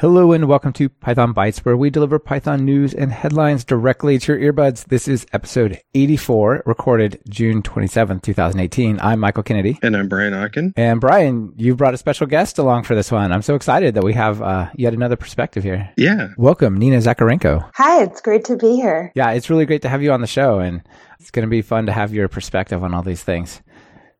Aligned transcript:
Hello 0.00 0.32
and 0.32 0.46
welcome 0.46 0.74
to 0.74 0.90
Python 0.90 1.32
Bytes, 1.32 1.60
where 1.60 1.74
we 1.74 1.88
deliver 1.88 2.18
Python 2.18 2.66
news 2.66 2.92
and 2.92 3.10
headlines 3.10 3.64
directly 3.64 4.18
to 4.18 4.34
your 4.34 4.52
earbuds. 4.52 4.84
This 4.84 5.08
is 5.08 5.24
episode 5.32 5.80
84, 5.94 6.64
recorded 6.66 7.18
June 7.30 7.62
27th, 7.62 8.20
2018. 8.20 9.00
I'm 9.00 9.20
Michael 9.20 9.42
Kennedy. 9.42 9.78
And 9.80 9.96
I'm 9.96 10.06
Brian 10.06 10.34
Okken. 10.34 10.74
And 10.76 11.00
Brian, 11.00 11.54
you've 11.56 11.78
brought 11.78 11.94
a 11.94 11.96
special 11.96 12.26
guest 12.26 12.58
along 12.58 12.82
for 12.82 12.94
this 12.94 13.10
one. 13.10 13.32
I'm 13.32 13.40
so 13.40 13.54
excited 13.54 13.94
that 13.94 14.04
we 14.04 14.12
have 14.12 14.42
uh, 14.42 14.68
yet 14.74 14.92
another 14.92 15.16
perspective 15.16 15.62
here. 15.62 15.90
Yeah. 15.96 16.28
Welcome, 16.36 16.76
Nina 16.76 16.98
Zakarenko. 16.98 17.70
Hi, 17.76 18.02
it's 18.02 18.20
great 18.20 18.44
to 18.44 18.56
be 18.58 18.76
here. 18.76 19.12
Yeah, 19.14 19.30
it's 19.30 19.48
really 19.48 19.64
great 19.64 19.80
to 19.80 19.88
have 19.88 20.02
you 20.02 20.12
on 20.12 20.20
the 20.20 20.26
show, 20.26 20.58
and 20.58 20.82
it's 21.20 21.30
going 21.30 21.46
to 21.46 21.50
be 21.50 21.62
fun 21.62 21.86
to 21.86 21.92
have 21.92 22.12
your 22.12 22.28
perspective 22.28 22.84
on 22.84 22.92
all 22.92 23.02
these 23.02 23.22
things. 23.22 23.62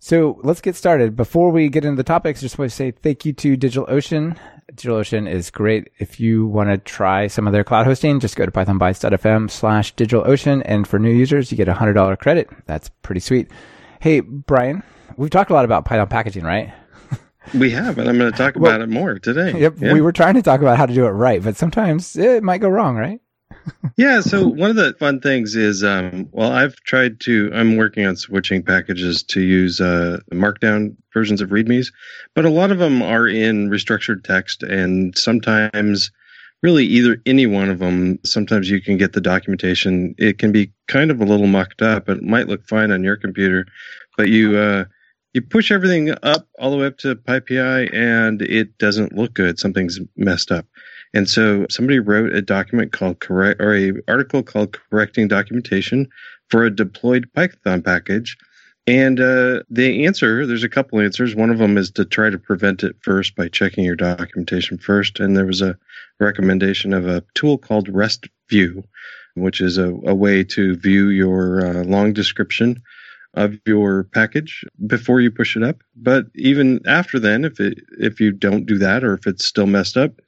So 0.07 0.39
let's 0.45 0.61
get 0.61 0.77
started. 0.77 1.17
Before 1.17 1.51
we 1.51 1.69
get 1.69 1.85
into 1.85 1.97
the 1.97 2.05
topics, 2.05 2.39
I 2.39 2.43
just 2.43 2.61
want 2.61 2.71
to 2.71 2.77
say 2.77 2.93
thank 2.93 3.25
you 3.25 3.33
to 3.33 3.57
DigitalOcean. 3.57 4.39
DigitalOcean 4.73 5.29
is 5.29 5.51
great. 5.51 5.91
If 5.99 6.21
you 6.21 6.47
want 6.47 6.71
to 6.71 6.79
try 6.79 7.27
some 7.27 7.49
of 7.49 7.53
their 7.53 7.65
cloud 7.65 7.87
hosting, 7.87 8.21
just 8.21 8.37
go 8.37 8.47
to 8.47 8.53
pythonbytes.fm 8.53 9.51
slash 9.51 9.97
DigitalOcean. 9.97 10.63
And 10.65 10.87
for 10.87 11.01
new 11.01 11.11
users, 11.11 11.51
you 11.51 11.57
get 11.57 11.69
a 11.69 11.75
$100 11.75 12.21
credit. 12.21 12.49
That's 12.67 12.89
pretty 13.03 13.19
sweet. 13.19 13.51
Hey, 13.99 14.21
Brian, 14.21 14.85
we've 15.17 15.29
talked 15.29 15.51
a 15.51 15.55
lot 15.55 15.65
about 15.65 15.85
Python 15.85 16.07
packaging, 16.07 16.45
right? 16.45 16.73
We 17.55 17.71
have, 17.71 17.99
and 17.99 18.09
I'm 18.09 18.19
going 18.19 18.33
to 18.33 18.37
talk 18.37 18.57
about 18.57 18.81
well, 18.81 18.83
it 18.83 18.89
more 18.89 19.21
today. 19.21 19.57
Yep. 19.57 19.75
Yeah. 19.79 19.93
We 19.93 20.01
were 20.01 20.11
trying 20.11 20.35
to 20.35 20.43
talk 20.43 20.61
about 20.61 20.77
how 20.77 20.87
to 20.87 20.93
do 20.93 21.07
it 21.07 21.11
right, 21.11 21.41
but 21.41 21.57
sometimes 21.57 22.17
it 22.17 22.43
might 22.43 22.61
go 22.61 22.69
wrong, 22.69 22.97
right? 22.97 23.21
Yeah. 23.97 24.21
So 24.21 24.47
one 24.47 24.71
of 24.71 24.77
the 24.77 24.95
fun 24.99 25.21
things 25.21 25.57
is, 25.57 25.83
um, 25.85 26.29
well, 26.33 26.53
I've 26.53 26.77
tried 26.77 27.21
to. 27.21 27.51
I'm 27.55 27.77
working 27.77 28.07
on 28.07 28.17
switching 28.17 28.63
packages 28.63 29.23
to 29.25 29.41
use 29.41 29.81
uh, 29.81 30.21
Markdown 30.33 30.97
versions 31.13 31.41
of 31.41 31.51
README's, 31.51 31.93
but 32.35 32.45
a 32.45 32.51
lot 32.51 32.71
of 32.71 32.79
them 32.79 33.03
are 33.03 33.27
in 33.27 33.71
restructured 33.71 34.25
text, 34.25 34.63
and 34.63 35.17
sometimes, 35.17 36.11
really, 36.63 36.85
either 36.85 37.21
any 37.27 37.47
one 37.47 37.71
of 37.71 37.79
them. 37.79 38.19
Sometimes 38.25 38.71
you 38.71 38.81
can 38.81 38.97
get 38.97 39.13
the 39.13 39.21
documentation. 39.21 40.15
It 40.19 40.39
can 40.39 40.53
be 40.53 40.73
kind 40.89 41.11
of 41.11 41.21
a 41.21 41.25
little 41.25 41.47
mucked 41.47 41.83
up. 41.83 42.09
It 42.09 42.23
might 42.23 42.49
look 42.49 42.67
fine 42.69 42.91
on 42.91 43.03
your 43.05 43.17
computer, 43.17 43.67
but 44.17 44.29
you. 44.29 44.57
Uh, 44.57 44.85
you 45.33 45.43
push 45.43 45.71
everything 45.71 46.15
up 46.23 46.49
all 46.59 46.71
the 46.71 46.79
way 46.79 46.87
up 46.87 46.97
to 46.97 47.15
PyPI 47.15 47.95
and 47.95 48.41
it 48.41 48.79
doesn't 48.79 49.13
look 49.13 49.35
good. 49.35 49.59
Something's 49.59 50.01
messed 50.17 50.51
up. 50.51 50.65
And 51.17 51.31
so 51.31 51.65
somebody 51.71 51.99
wrote 51.99 52.35
a 52.35 52.43
document 52.43 52.93
called 52.93 53.21
correct 53.21 53.59
or 53.59 53.75
a 53.75 53.93
article 54.07 54.43
called 54.43 54.77
correcting 54.91 55.29
documentation 55.29 56.11
for 56.51 56.63
a 56.63 56.71
deployed 56.71 57.27
Python 57.33 57.81
package. 57.81 58.37
And 58.87 59.19
uh, 59.19 59.63
the 59.71 60.05
answer, 60.05 60.45
there's 60.45 60.63
a 60.63 60.69
couple 60.69 61.01
answers. 61.01 61.35
One 61.35 61.49
of 61.49 61.57
them 61.57 61.79
is 61.79 61.91
to 61.93 62.05
try 62.05 62.29
to 62.29 62.39
prevent 62.39 62.85
it 62.85 62.97
first 63.01 63.35
by 63.35 63.49
checking 63.49 63.83
your 63.83 63.97
documentation 63.97 64.77
first. 64.77 65.19
And 65.19 65.35
there 65.35 65.47
was 65.47 65.63
a 65.63 65.79
recommendation 66.21 66.93
of 66.93 67.09
a 67.09 67.25
tool 67.33 67.57
called 67.57 67.89
REST 67.89 68.29
View, 68.51 68.85
which 69.37 69.63
is 69.63 69.79
a, 69.79 69.95
a 70.05 70.15
way 70.15 70.45
to 70.45 70.77
view 70.77 71.09
your 71.09 71.65
uh, 71.65 71.85
long 71.85 72.13
description 72.13 72.83
of 73.33 73.59
your 73.65 74.05
package 74.05 74.67
before 74.87 75.23
you 75.23 75.31
push 75.31 75.57
it 75.57 75.63
up. 75.63 75.83
But 75.97 76.27
even 76.35 76.81
after 76.87 77.19
then, 77.19 77.47
if 77.47 77.59
it 77.59 77.79
if 77.99 78.21
you 78.21 78.33
don't 78.33 78.67
do 78.67 78.77
that 78.79 79.03
or 79.03 79.15
if 79.15 79.27
it's 79.27 79.47
still 79.47 79.67
messed 79.67 79.97
up, 79.97 80.21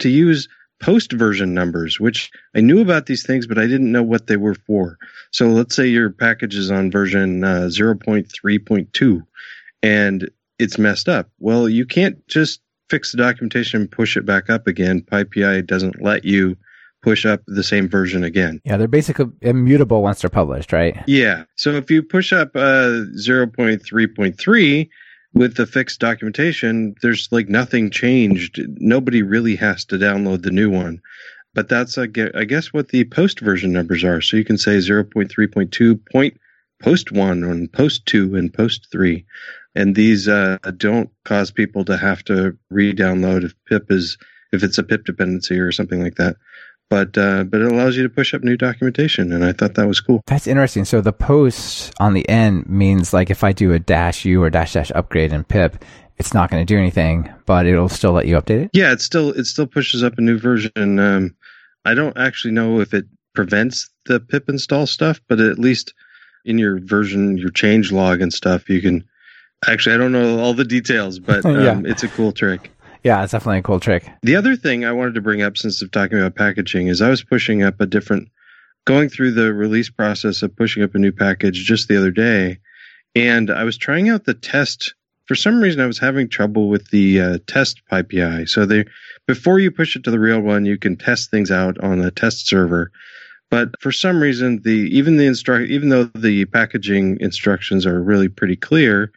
to 0.00 0.08
use 0.08 0.48
post 0.80 1.12
version 1.12 1.54
numbers, 1.54 1.98
which 1.98 2.30
I 2.54 2.60
knew 2.60 2.80
about 2.80 3.06
these 3.06 3.24
things, 3.24 3.46
but 3.46 3.58
I 3.58 3.66
didn't 3.66 3.92
know 3.92 4.02
what 4.02 4.26
they 4.26 4.36
were 4.36 4.54
for. 4.54 4.98
So 5.30 5.48
let's 5.48 5.74
say 5.74 5.86
your 5.86 6.10
package 6.10 6.54
is 6.54 6.70
on 6.70 6.90
version 6.90 7.44
uh, 7.44 7.68
0.3.2 7.70 9.22
and 9.82 10.30
it's 10.58 10.78
messed 10.78 11.08
up. 11.08 11.30
Well, 11.38 11.68
you 11.68 11.86
can't 11.86 12.26
just 12.28 12.60
fix 12.88 13.12
the 13.12 13.18
documentation 13.18 13.82
and 13.82 13.90
push 13.90 14.16
it 14.16 14.26
back 14.26 14.48
up 14.50 14.66
again. 14.66 15.00
PyPI 15.00 15.66
doesn't 15.66 16.02
let 16.02 16.24
you 16.24 16.56
push 17.02 17.26
up 17.26 17.42
the 17.46 17.62
same 17.62 17.88
version 17.88 18.24
again. 18.24 18.60
Yeah, 18.64 18.76
they're 18.76 18.88
basically 18.88 19.26
immutable 19.40 20.02
once 20.02 20.22
they're 20.22 20.30
published, 20.30 20.72
right? 20.72 20.96
Yeah. 21.06 21.44
So 21.56 21.72
if 21.72 21.90
you 21.90 22.02
push 22.02 22.32
up 22.32 22.50
uh, 22.54 23.04
0.3.3, 23.16 24.88
with 25.36 25.56
the 25.56 25.66
fixed 25.66 26.00
documentation, 26.00 26.94
there's 27.02 27.28
like 27.30 27.48
nothing 27.48 27.90
changed. 27.90 28.58
Nobody 28.78 29.22
really 29.22 29.54
has 29.56 29.84
to 29.86 29.98
download 29.98 30.42
the 30.42 30.50
new 30.50 30.70
one. 30.70 31.02
But 31.54 31.68
that's, 31.68 31.98
I 31.98 32.06
guess, 32.06 32.72
what 32.72 32.88
the 32.88 33.04
post 33.04 33.40
version 33.40 33.70
numbers 33.72 34.02
are. 34.02 34.22
So 34.22 34.38
you 34.38 34.44
can 34.44 34.56
say 34.56 34.78
0.3.2 34.78 36.00
point 36.10 36.40
post 36.82 37.12
one 37.12 37.44
and 37.44 37.70
post 37.70 38.06
two 38.06 38.34
and 38.34 38.52
post 38.52 38.88
three. 38.90 39.26
And 39.74 39.94
these 39.94 40.26
uh, 40.26 40.56
don't 40.78 41.10
cause 41.24 41.50
people 41.50 41.84
to 41.84 41.98
have 41.98 42.24
to 42.24 42.56
re-download 42.70 43.44
if 43.44 43.54
pip 43.66 43.90
is 43.90 44.16
if 44.52 44.62
it's 44.62 44.78
a 44.78 44.82
pip 44.82 45.04
dependency 45.04 45.58
or 45.58 45.72
something 45.72 46.02
like 46.02 46.14
that 46.14 46.36
but 46.88 47.16
uh, 47.18 47.44
but 47.44 47.60
it 47.60 47.72
allows 47.72 47.96
you 47.96 48.02
to 48.02 48.08
push 48.08 48.34
up 48.34 48.42
new 48.42 48.56
documentation, 48.56 49.32
and 49.32 49.44
I 49.44 49.52
thought 49.52 49.74
that 49.74 49.86
was 49.86 50.00
cool. 50.00 50.22
That's 50.26 50.46
interesting. 50.46 50.84
So 50.84 51.00
the 51.00 51.12
post 51.12 51.92
on 51.98 52.14
the 52.14 52.28
end 52.28 52.68
means 52.68 53.12
like 53.12 53.30
if 53.30 53.42
I 53.42 53.52
do 53.52 53.72
a 53.72 53.78
dash 53.78 54.24
u 54.24 54.42
or 54.42 54.50
dash 54.50 54.74
dash 54.74 54.92
upgrade 54.94 55.32
in 55.32 55.44
pip, 55.44 55.84
it's 56.18 56.32
not 56.32 56.50
going 56.50 56.64
to 56.64 56.74
do 56.74 56.78
anything, 56.78 57.32
but 57.44 57.66
it'll 57.66 57.88
still 57.88 58.12
let 58.12 58.26
you 58.26 58.36
update 58.36 58.64
it. 58.64 58.70
Yeah, 58.72 58.92
it 58.92 59.00
still 59.00 59.30
it 59.30 59.44
still 59.46 59.66
pushes 59.66 60.02
up 60.02 60.18
a 60.18 60.20
new 60.20 60.38
version. 60.38 60.98
Um, 60.98 61.34
I 61.84 61.94
don't 61.94 62.16
actually 62.16 62.52
know 62.52 62.80
if 62.80 62.94
it 62.94 63.06
prevents 63.34 63.90
the 64.06 64.20
pip 64.20 64.48
install 64.48 64.86
stuff, 64.86 65.20
but 65.28 65.40
at 65.40 65.58
least 65.58 65.92
in 66.44 66.58
your 66.58 66.78
version, 66.80 67.36
your 67.36 67.50
change 67.50 67.92
log 67.92 68.20
and 68.20 68.32
stuff, 68.32 68.68
you 68.68 68.80
can. 68.80 69.04
Actually, 69.66 69.94
I 69.94 69.98
don't 69.98 70.12
know 70.12 70.38
all 70.38 70.52
the 70.52 70.64
details, 70.64 71.18
but 71.18 71.44
um, 71.44 71.60
yeah. 71.60 71.90
it's 71.90 72.02
a 72.02 72.08
cool 72.08 72.32
trick. 72.32 72.70
Yeah, 73.06 73.22
it's 73.22 73.30
definitely 73.30 73.60
a 73.60 73.62
cool 73.62 73.78
trick. 73.78 74.10
The 74.22 74.34
other 74.34 74.56
thing 74.56 74.84
I 74.84 74.90
wanted 74.90 75.14
to 75.14 75.20
bring 75.20 75.40
up 75.40 75.56
since 75.56 75.80
I'm 75.80 75.90
talking 75.90 76.18
about 76.18 76.34
packaging 76.34 76.88
is 76.88 77.00
I 77.00 77.08
was 77.08 77.22
pushing 77.22 77.62
up 77.62 77.80
a 77.80 77.86
different, 77.86 78.30
going 78.84 79.10
through 79.10 79.30
the 79.30 79.54
release 79.54 79.88
process 79.88 80.42
of 80.42 80.56
pushing 80.56 80.82
up 80.82 80.92
a 80.96 80.98
new 80.98 81.12
package 81.12 81.54
just 81.64 81.86
the 81.86 81.96
other 81.96 82.10
day, 82.10 82.58
and 83.14 83.48
I 83.48 83.62
was 83.62 83.76
trying 83.76 84.08
out 84.08 84.24
the 84.24 84.34
test. 84.34 84.92
For 85.26 85.36
some 85.36 85.60
reason, 85.60 85.80
I 85.80 85.86
was 85.86 86.00
having 86.00 86.28
trouble 86.28 86.68
with 86.68 86.90
the 86.90 87.20
uh, 87.20 87.38
test 87.46 87.80
PyPI. 87.88 88.48
So 88.48 88.66
they, 88.66 88.86
before 89.28 89.60
you 89.60 89.70
push 89.70 89.94
it 89.94 90.02
to 90.02 90.10
the 90.10 90.18
real 90.18 90.40
one, 90.40 90.66
you 90.66 90.76
can 90.76 90.96
test 90.96 91.30
things 91.30 91.52
out 91.52 91.78
on 91.78 92.00
a 92.00 92.10
test 92.10 92.48
server. 92.48 92.90
But 93.50 93.80
for 93.80 93.92
some 93.92 94.20
reason, 94.20 94.62
the 94.62 94.90
even 94.90 95.16
the 95.16 95.26
instruct 95.26 95.70
even 95.70 95.90
though 95.90 96.10
the 96.16 96.46
packaging 96.46 97.18
instructions 97.20 97.86
are 97.86 98.02
really 98.02 98.28
pretty 98.28 98.56
clear, 98.56 99.12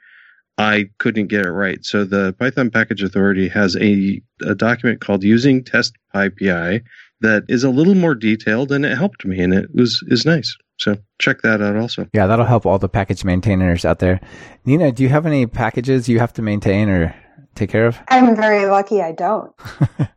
I 0.59 0.90
couldn't 0.97 1.28
get 1.28 1.46
it 1.46 1.52
right. 1.52 1.84
So 1.86 2.03
the 2.03 2.36
Python 2.38 2.70
Package 2.70 3.02
Authority 3.02 3.47
has 3.47 3.78
a, 3.78 4.22
a 4.46 4.53
document 4.53 5.00
called 5.00 5.24
Using 5.24 5.64
Test 5.64 5.96
PyPI 6.14 6.84
that 7.22 7.44
is 7.47 7.64
a 7.64 7.70
little 7.70 7.96
more 7.96 8.14
detailed 8.14 8.74
and 8.74 8.86
it 8.86 8.97
helped 8.97 9.25
me 9.25 9.40
and 9.40 9.53
it 9.53 9.74
was 9.74 10.03
is 10.08 10.25
nice. 10.25 10.56
So 10.78 10.97
check 11.18 11.44
that 11.44 11.62
out 11.62 11.78
also. 11.78 12.08
Yeah, 12.14 12.28
that'll 12.28 12.46
help 12.46 12.66
all 12.66 12.78
the 12.78 12.90
package 12.90 13.24
maintainers 13.24 13.86
out 13.86 14.00
there. 14.00 14.20
Nina, 14.66 14.92
do 14.92 15.02
you 15.02 15.09
have 15.09 15.25
any 15.25 15.47
packages 15.47 16.09
you 16.09 16.20
have 16.20 16.34
to 16.34 16.42
maintain 16.42 16.90
or 16.90 17.16
take 17.56 17.70
care 17.70 17.86
of? 17.86 17.97
I'm 18.09 18.36
very 18.36 18.66
lucky 18.66 19.02
I 19.02 19.14
don't. 19.14 19.53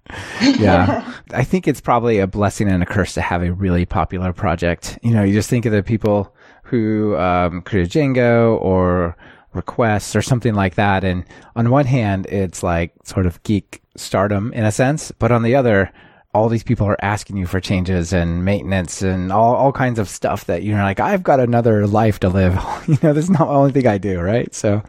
yeah. 0.59 1.13
I 1.33 1.45
think 1.45 1.69
it's 1.69 1.81
probably 1.81 2.19
a 2.19 2.27
blessing 2.27 2.69
and 2.69 2.83
a 2.83 2.87
curse 2.87 3.15
to 3.15 3.21
have 3.21 3.45
a 3.45 3.53
really 3.53 3.87
popular 3.87 4.33
project. 4.33 4.99
You 5.05 5.13
know, 5.13 5.23
you 5.23 5.35
just 5.35 5.49
think 5.49 5.67
of 5.67 5.73
the 5.73 5.85
people 5.85 6.35
who 6.65 7.17
um, 7.17 7.63
created 7.63 7.93
Django 7.93 8.61
or 8.61 9.17
requests 9.55 10.17
or 10.17 10.23
something 10.23 10.55
like 10.55 10.75
that. 10.77 11.05
And 11.05 11.25
on 11.57 11.71
one 11.71 11.87
hand, 11.87 12.27
it's 12.27 12.63
like 12.63 12.93
sort 13.05 13.27
of 13.27 13.43
geek 13.43 13.83
stardom 13.97 14.53
in 14.53 14.65
a 14.65 14.73
sense, 14.73 15.13
but 15.13 15.33
on 15.33 15.43
the 15.43 15.55
other, 15.55 15.93
all 16.35 16.49
these 16.49 16.63
people 16.63 16.87
are 16.87 16.97
asking 17.03 17.37
you 17.37 17.47
for 17.47 17.61
changes 17.61 18.13
and 18.13 18.45
maintenance 18.45 19.03
and 19.03 19.31
all, 19.31 19.55
all 19.55 19.73
kinds 19.73 19.99
of 19.99 20.09
stuff 20.09 20.47
that 20.47 20.63
you're 20.63 20.79
like, 20.79 20.99
I've 20.99 21.23
got 21.23 21.41
another 21.41 21.87
life 21.87 22.21
to 22.21 22.31
live. 22.31 22.55
you 22.87 22.97
know, 23.03 23.13
this 23.13 23.25
is 23.25 23.31
not 23.31 23.47
the 23.47 23.53
only 23.53 23.73
thing 23.73 23.87
I 23.87 23.99
do, 23.99 24.19
right? 24.19 24.55
So 24.55 24.83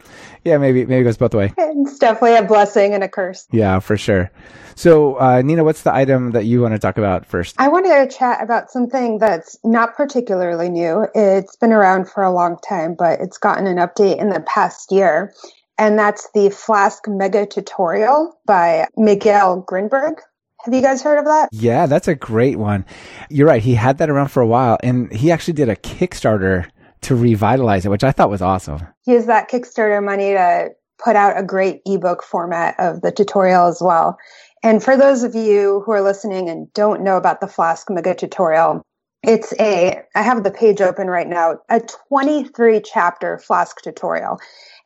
yeah, 0.44 0.56
maybe, 0.56 0.86
maybe 0.86 1.02
it 1.02 1.04
goes 1.04 1.18
both 1.18 1.34
ways. 1.34 1.52
It's 1.58 1.98
definitely 1.98 2.36
a 2.36 2.44
blessing 2.44 2.94
and 2.94 3.04
a 3.04 3.08
curse. 3.08 3.46
Yeah, 3.52 3.78
for 3.80 3.98
sure. 3.98 4.30
So, 4.74 5.16
uh, 5.16 5.42
Nina, 5.42 5.64
what's 5.64 5.82
the 5.82 5.94
item 5.94 6.32
that 6.32 6.44
you 6.44 6.62
want 6.62 6.72
to 6.74 6.78
talk 6.78 6.98
about 6.98 7.26
first? 7.26 7.56
I 7.58 7.68
want 7.68 7.86
to 7.86 8.16
chat 8.16 8.42
about 8.42 8.70
something 8.70 9.18
that's 9.18 9.56
not 9.62 9.94
particularly 9.94 10.68
new. 10.68 11.06
It's 11.14 11.56
been 11.56 11.72
around 11.72 12.08
for 12.08 12.22
a 12.22 12.32
long 12.32 12.58
time, 12.66 12.94
but 12.94 13.20
it's 13.20 13.38
gotten 13.38 13.66
an 13.66 13.76
update 13.76 14.18
in 14.18 14.30
the 14.30 14.40
past 14.40 14.90
year. 14.90 15.32
And 15.78 15.98
that's 15.98 16.28
the 16.34 16.50
Flask 16.50 17.06
Mega 17.06 17.46
Tutorial 17.46 18.38
by 18.46 18.88
Miguel 18.96 19.62
Grinberg. 19.68 20.16
Have 20.64 20.72
you 20.72 20.80
guys 20.80 21.02
heard 21.02 21.18
of 21.18 21.26
that? 21.26 21.50
Yeah, 21.52 21.84
that's 21.86 22.08
a 22.08 22.14
great 22.14 22.58
one. 22.58 22.86
You're 23.28 23.46
right. 23.46 23.62
He 23.62 23.74
had 23.74 23.98
that 23.98 24.08
around 24.08 24.28
for 24.28 24.40
a 24.40 24.46
while 24.46 24.78
and 24.82 25.12
he 25.12 25.30
actually 25.30 25.54
did 25.54 25.68
a 25.68 25.76
Kickstarter 25.76 26.68
to 27.02 27.14
revitalize 27.14 27.84
it, 27.84 27.90
which 27.90 28.02
I 28.02 28.12
thought 28.12 28.30
was 28.30 28.40
awesome. 28.40 28.80
He 29.02 29.12
used 29.12 29.28
that 29.28 29.50
Kickstarter 29.50 30.02
money 30.02 30.32
to 30.32 30.70
put 31.04 31.16
out 31.16 31.38
a 31.38 31.42
great 31.42 31.82
ebook 31.84 32.22
format 32.22 32.76
of 32.78 33.02
the 33.02 33.12
tutorial 33.12 33.66
as 33.66 33.82
well. 33.82 34.16
And 34.62 34.82
for 34.82 34.96
those 34.96 35.22
of 35.22 35.34
you 35.34 35.82
who 35.84 35.92
are 35.92 36.00
listening 36.00 36.48
and 36.48 36.72
don't 36.72 37.02
know 37.02 37.18
about 37.18 37.42
the 37.42 37.46
Flask 37.46 37.90
Mega 37.90 38.14
tutorial, 38.14 38.80
It's 39.22 39.52
a, 39.58 40.02
I 40.14 40.22
have 40.22 40.44
the 40.44 40.50
page 40.50 40.80
open 40.80 41.08
right 41.08 41.26
now, 41.28 41.58
a 41.68 41.80
23 42.08 42.80
chapter 42.80 43.38
Flask 43.38 43.80
tutorial. 43.82 44.38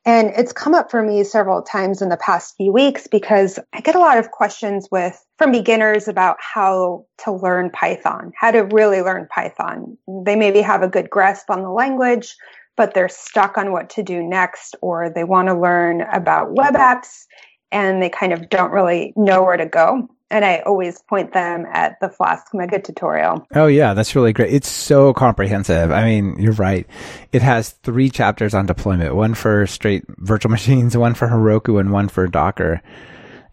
And 0.04 0.32
it's 0.36 0.52
come 0.52 0.74
up 0.74 0.90
for 0.90 1.02
me 1.02 1.22
several 1.24 1.62
times 1.62 2.00
in 2.00 2.08
the 2.08 2.16
past 2.16 2.56
few 2.56 2.72
weeks 2.72 3.06
because 3.06 3.58
I 3.72 3.80
get 3.80 3.94
a 3.94 4.00
lot 4.00 4.16
of 4.18 4.30
questions 4.30 4.88
with 4.90 5.22
from 5.36 5.52
beginners 5.52 6.08
about 6.08 6.36
how 6.40 7.04
to 7.24 7.32
learn 7.32 7.70
Python, 7.70 8.32
how 8.36 8.50
to 8.50 8.60
really 8.60 9.02
learn 9.02 9.28
Python. 9.34 9.98
They 10.24 10.36
maybe 10.36 10.60
have 10.60 10.82
a 10.82 10.88
good 10.88 11.10
grasp 11.10 11.50
on 11.50 11.62
the 11.62 11.70
language, 11.70 12.36
but 12.76 12.94
they're 12.94 13.08
stuck 13.08 13.58
on 13.58 13.72
what 13.72 13.90
to 13.90 14.02
do 14.02 14.22
next, 14.22 14.76
or 14.80 15.10
they 15.10 15.24
want 15.24 15.48
to 15.48 15.54
learn 15.54 16.02
about 16.12 16.54
web 16.54 16.74
apps 16.74 17.24
and 17.70 18.02
they 18.02 18.08
kind 18.08 18.32
of 18.32 18.48
don't 18.48 18.72
really 18.72 19.12
know 19.16 19.42
where 19.42 19.56
to 19.56 19.66
go 19.66 20.08
and 20.30 20.44
I 20.44 20.58
always 20.60 21.00
point 21.02 21.32
them 21.32 21.66
at 21.72 21.98
the 22.00 22.08
Flask 22.08 22.52
Mega 22.52 22.80
tutorial. 22.80 23.46
Oh 23.54 23.66
yeah, 23.66 23.94
that's 23.94 24.14
really 24.14 24.32
great. 24.32 24.52
It's 24.52 24.68
so 24.68 25.12
comprehensive. 25.12 25.90
I 25.90 26.04
mean, 26.04 26.38
you're 26.38 26.52
right. 26.52 26.86
It 27.32 27.42
has 27.42 27.70
three 27.70 28.10
chapters 28.10 28.54
on 28.54 28.66
deployment: 28.66 29.14
one 29.14 29.34
for 29.34 29.66
straight 29.66 30.04
virtual 30.18 30.50
machines, 30.58 30.96
one 30.96 31.14
for 31.14 31.28
Heroku, 31.28 31.80
and 31.80 31.92
one 31.92 32.08
for 32.08 32.26
Docker. 32.26 32.82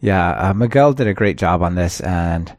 Yeah, 0.01 0.49
uh, 0.49 0.53
Miguel 0.53 0.93
did 0.93 1.07
a 1.07 1.13
great 1.13 1.37
job 1.37 1.61
on 1.61 1.75
this, 1.75 2.01
and 2.01 2.55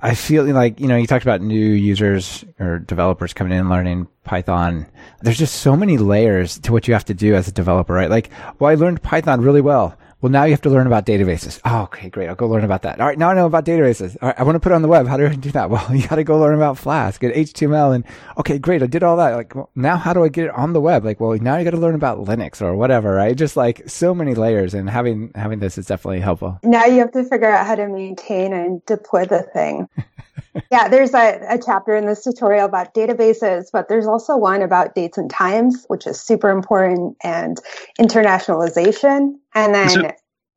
I 0.00 0.14
feel 0.14 0.44
like 0.44 0.78
you 0.80 0.88
know 0.88 0.96
you 0.96 1.06
talked 1.06 1.24
about 1.24 1.40
new 1.40 1.70
users 1.70 2.44
or 2.60 2.80
developers 2.80 3.32
coming 3.32 3.56
in 3.56 3.70
learning 3.70 4.08
Python. 4.24 4.86
There's 5.22 5.38
just 5.38 5.56
so 5.60 5.76
many 5.76 5.96
layers 5.96 6.58
to 6.60 6.72
what 6.72 6.86
you 6.86 6.94
have 6.94 7.06
to 7.06 7.14
do 7.14 7.34
as 7.34 7.48
a 7.48 7.52
developer, 7.52 7.94
right? 7.94 8.10
Like, 8.10 8.30
well, 8.58 8.70
I 8.70 8.74
learned 8.74 9.02
Python 9.02 9.40
really 9.40 9.60
well. 9.60 9.96
Well, 10.22 10.30
now 10.30 10.44
you 10.44 10.52
have 10.52 10.60
to 10.60 10.70
learn 10.70 10.86
about 10.86 11.04
databases. 11.04 11.60
Oh, 11.64 11.82
okay, 11.82 12.08
great. 12.08 12.28
I'll 12.28 12.36
go 12.36 12.46
learn 12.46 12.62
about 12.62 12.82
that. 12.82 13.00
All 13.00 13.06
right, 13.08 13.18
now 13.18 13.30
I 13.30 13.34
know 13.34 13.46
about 13.46 13.64
databases. 13.64 14.16
All 14.22 14.28
right, 14.28 14.38
I 14.38 14.44
want 14.44 14.54
to 14.54 14.60
put 14.60 14.70
it 14.70 14.76
on 14.76 14.82
the 14.82 14.86
web. 14.86 15.08
How 15.08 15.16
do 15.16 15.26
I 15.26 15.34
do 15.34 15.50
that? 15.50 15.68
Well, 15.68 15.84
you 15.94 16.06
got 16.06 16.14
to 16.14 16.22
go 16.22 16.38
learn 16.38 16.54
about 16.54 16.78
Flask 16.78 17.20
and 17.24 17.34
HTML. 17.34 17.92
And 17.92 18.04
okay, 18.38 18.60
great. 18.60 18.84
I 18.84 18.86
did 18.86 19.02
all 19.02 19.16
that. 19.16 19.34
Like, 19.34 19.52
well, 19.56 19.68
now 19.74 19.96
how 19.96 20.12
do 20.12 20.22
I 20.22 20.28
get 20.28 20.44
it 20.44 20.52
on 20.52 20.74
the 20.74 20.80
web? 20.80 21.04
Like, 21.04 21.18
well, 21.18 21.36
now 21.38 21.56
you 21.56 21.64
got 21.64 21.72
to 21.72 21.76
learn 21.76 21.96
about 21.96 22.18
Linux 22.18 22.62
or 22.62 22.76
whatever, 22.76 23.12
right? 23.12 23.36
Just 23.36 23.56
like 23.56 23.82
so 23.90 24.14
many 24.14 24.36
layers, 24.36 24.74
and 24.74 24.88
having 24.88 25.32
having 25.34 25.58
this 25.58 25.76
is 25.76 25.86
definitely 25.86 26.20
helpful. 26.20 26.60
Now 26.62 26.84
you 26.84 27.00
have 27.00 27.10
to 27.12 27.24
figure 27.24 27.50
out 27.50 27.66
how 27.66 27.74
to 27.74 27.88
maintain 27.88 28.52
and 28.52 28.84
deploy 28.86 29.24
the 29.24 29.42
thing. 29.42 29.88
yeah, 30.70 30.86
there's 30.86 31.14
a, 31.14 31.40
a 31.48 31.58
chapter 31.58 31.96
in 31.96 32.06
this 32.06 32.22
tutorial 32.22 32.66
about 32.66 32.94
databases, 32.94 33.70
but 33.72 33.88
there's 33.88 34.06
also 34.06 34.36
one 34.36 34.62
about 34.62 34.94
dates 34.94 35.18
and 35.18 35.28
times, 35.28 35.84
which 35.88 36.06
is 36.06 36.20
super 36.20 36.50
important, 36.50 37.16
and 37.24 37.58
internationalization. 38.00 39.34
And 39.54 39.74
then 39.74 39.88
so- 39.88 40.10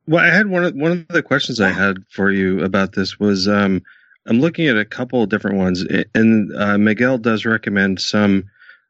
well, 0.08 0.24
I 0.24 0.30
had 0.30 0.48
one 0.48 0.64
of 0.64 0.76
one 0.76 0.92
of 0.92 1.08
the 1.08 1.24
questions 1.24 1.60
I 1.60 1.72
had 1.72 1.98
for 2.12 2.32
you 2.32 2.64
about 2.64 2.94
this 2.94 3.20
was 3.20 3.48
um, 3.48 3.82
I'm 4.28 4.40
looking 4.40 4.68
at 4.68 4.78
a 4.78 4.86
couple 4.86 5.24
of 5.24 5.30
different 5.30 5.58
ones, 5.58 5.84
and 6.14 6.56
uh, 6.56 6.78
Miguel 6.78 7.18
does 7.18 7.46
recommend 7.46 8.00
some 8.00 8.44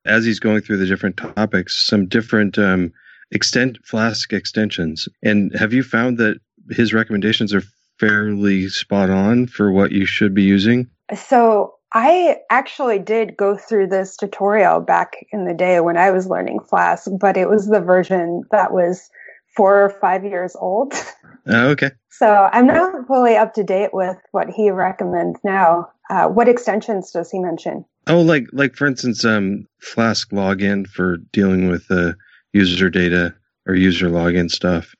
as 0.05 0.25
he's 0.25 0.39
going 0.39 0.61
through 0.61 0.77
the 0.77 0.85
different 0.85 1.17
topics, 1.17 1.87
some 1.87 2.07
different 2.07 2.57
um, 2.57 2.91
extend 3.31 3.79
Flask 3.83 4.31
extensions. 4.33 5.07
And 5.23 5.55
have 5.55 5.73
you 5.73 5.83
found 5.83 6.17
that 6.17 6.37
his 6.69 6.93
recommendations 6.93 7.53
are 7.53 7.63
fairly 7.99 8.69
spot 8.69 9.09
on 9.09 9.47
for 9.47 9.71
what 9.71 9.91
you 9.91 10.05
should 10.05 10.33
be 10.33 10.43
using? 10.43 10.89
So 11.15 11.75
I 11.93 12.37
actually 12.49 12.99
did 12.99 13.37
go 13.37 13.55
through 13.55 13.87
this 13.87 14.17
tutorial 14.17 14.81
back 14.81 15.25
in 15.31 15.45
the 15.45 15.53
day 15.53 15.79
when 15.79 15.97
I 15.97 16.11
was 16.11 16.27
learning 16.27 16.59
Flask, 16.61 17.09
but 17.19 17.37
it 17.37 17.49
was 17.49 17.67
the 17.67 17.79
version 17.79 18.43
that 18.51 18.73
was 18.73 19.09
four 19.55 19.83
or 19.85 19.89
five 19.89 20.23
years 20.23 20.55
old. 20.59 20.93
Oh, 21.47 21.69
okay. 21.69 21.91
So 22.09 22.27
I'm 22.27 22.65
not 22.65 23.05
fully 23.05 23.35
up 23.35 23.53
to 23.53 23.63
date 23.63 23.91
with 23.93 24.17
what 24.31 24.49
he 24.49 24.71
recommends 24.71 25.39
now. 25.43 25.91
Uh, 26.09 26.27
what 26.27 26.47
extensions 26.49 27.11
does 27.11 27.29
he 27.29 27.37
mention? 27.37 27.85
Oh, 28.07 28.21
like 28.21 28.47
like 28.51 28.75
for 28.75 28.87
instance, 28.87 29.23
um, 29.25 29.67
Flask 29.79 30.29
login 30.31 30.87
for 30.87 31.17
dealing 31.17 31.69
with 31.69 31.85
uh, 31.91 32.13
user 32.51 32.89
data 32.89 33.35
or 33.67 33.75
user 33.75 34.07
login 34.07 34.49
stuff, 34.49 34.95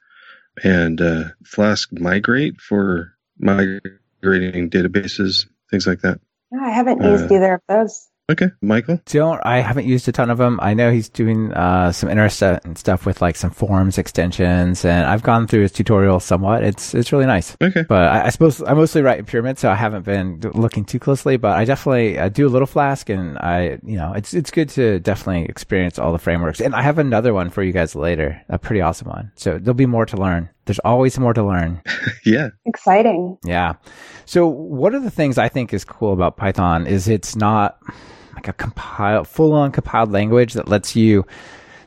and 0.64 1.02
uh, 1.02 1.24
Flask 1.44 1.90
migrate 1.94 2.62
for 2.62 3.14
migrating 3.40 4.70
databases, 4.70 5.48
things 5.72 5.88
like 5.88 6.02
that. 6.02 6.20
I 6.62 6.70
haven't 6.70 7.04
used 7.04 7.32
uh, 7.32 7.36
either 7.36 7.54
of 7.56 7.62
those. 7.68 8.08
Okay, 8.28 8.50
Michael. 8.62 9.00
Don't 9.06 9.40
I 9.46 9.60
haven't 9.60 9.86
used 9.86 10.08
a 10.08 10.12
ton 10.12 10.32
of 10.32 10.40
them. 10.40 10.60
I 10.60 10.74
know 10.74 10.92
he's 10.92 11.10
doing 11.10 11.54
uh, 11.54 11.92
some 11.92 12.10
interesting 12.10 12.76
stuff 12.76 13.06
with 13.06 13.22
like 13.22 13.36
some 13.36 13.52
forms 13.52 14.00
extensions, 14.00 14.84
and 14.84 15.06
I've 15.06 15.22
gone 15.22 15.46
through 15.46 15.62
his 15.62 15.72
tutorial 15.72 16.20
somewhat. 16.20 16.64
It's 16.64 16.96
it's 16.96 17.12
really 17.12 17.28
nice. 17.28 17.56
Okay, 17.62 17.84
but 17.88 18.08
I, 18.08 18.26
I 18.26 18.30
suppose 18.30 18.64
I 18.64 18.74
mostly 18.74 19.04
write 19.04 19.20
in 19.20 19.26
Pyramid, 19.26 19.60
so 19.60 19.70
I 19.70 19.76
haven't 19.76 20.06
been 20.06 20.40
looking 20.56 20.86
too 20.86 20.98
closely. 20.98 21.38
But 21.38 21.56
I 21.56 21.66
definitely 21.66 22.18
uh, 22.18 22.30
do 22.30 22.48
a 22.48 22.50
little 22.50 22.66
Flask, 22.66 23.10
and 23.10 23.38
I 23.38 23.78
you 23.84 23.96
know 23.96 24.14
it's 24.14 24.34
it's 24.34 24.50
good 24.50 24.70
to 24.70 25.00
definitely 25.00 25.46
experience 25.46 26.00
all 26.00 26.12
the 26.12 26.18
frameworks. 26.18 26.60
And 26.60 26.74
I 26.74 26.82
have 26.82 26.98
another 26.98 27.32
one 27.32 27.52
for 27.52 27.62
you 27.62 27.74
guys 27.74 27.96
later, 27.96 28.42
a 28.50 28.58
pretty 28.58 28.82
awesome 28.82 29.10
one. 29.10 29.32
So 29.36 29.60
there'll 29.60 29.76
be 29.76 29.86
more 29.86 30.08
to 30.08 30.18
learn. 30.18 30.50
There's 30.66 30.80
always 30.80 31.18
more 31.20 31.34
to 31.34 31.44
learn. 31.44 31.82
yeah. 32.26 32.50
Exciting. 32.66 33.38
Yeah. 33.44 33.74
So 34.26 34.48
one 34.48 34.96
of 34.96 35.04
the 35.04 35.12
things 35.12 35.38
I 35.38 35.48
think 35.50 35.74
is 35.74 35.86
cool 35.86 36.14
about 36.14 36.38
Python 36.38 36.88
is 36.88 37.08
it's 37.08 37.36
not 37.36 37.80
like 38.34 38.48
a 38.48 38.54
compiled, 38.54 39.28
full 39.28 39.54
on 39.54 39.72
compiled 39.72 40.12
language 40.12 40.54
that 40.54 40.68
lets 40.68 40.96
you 40.96 41.26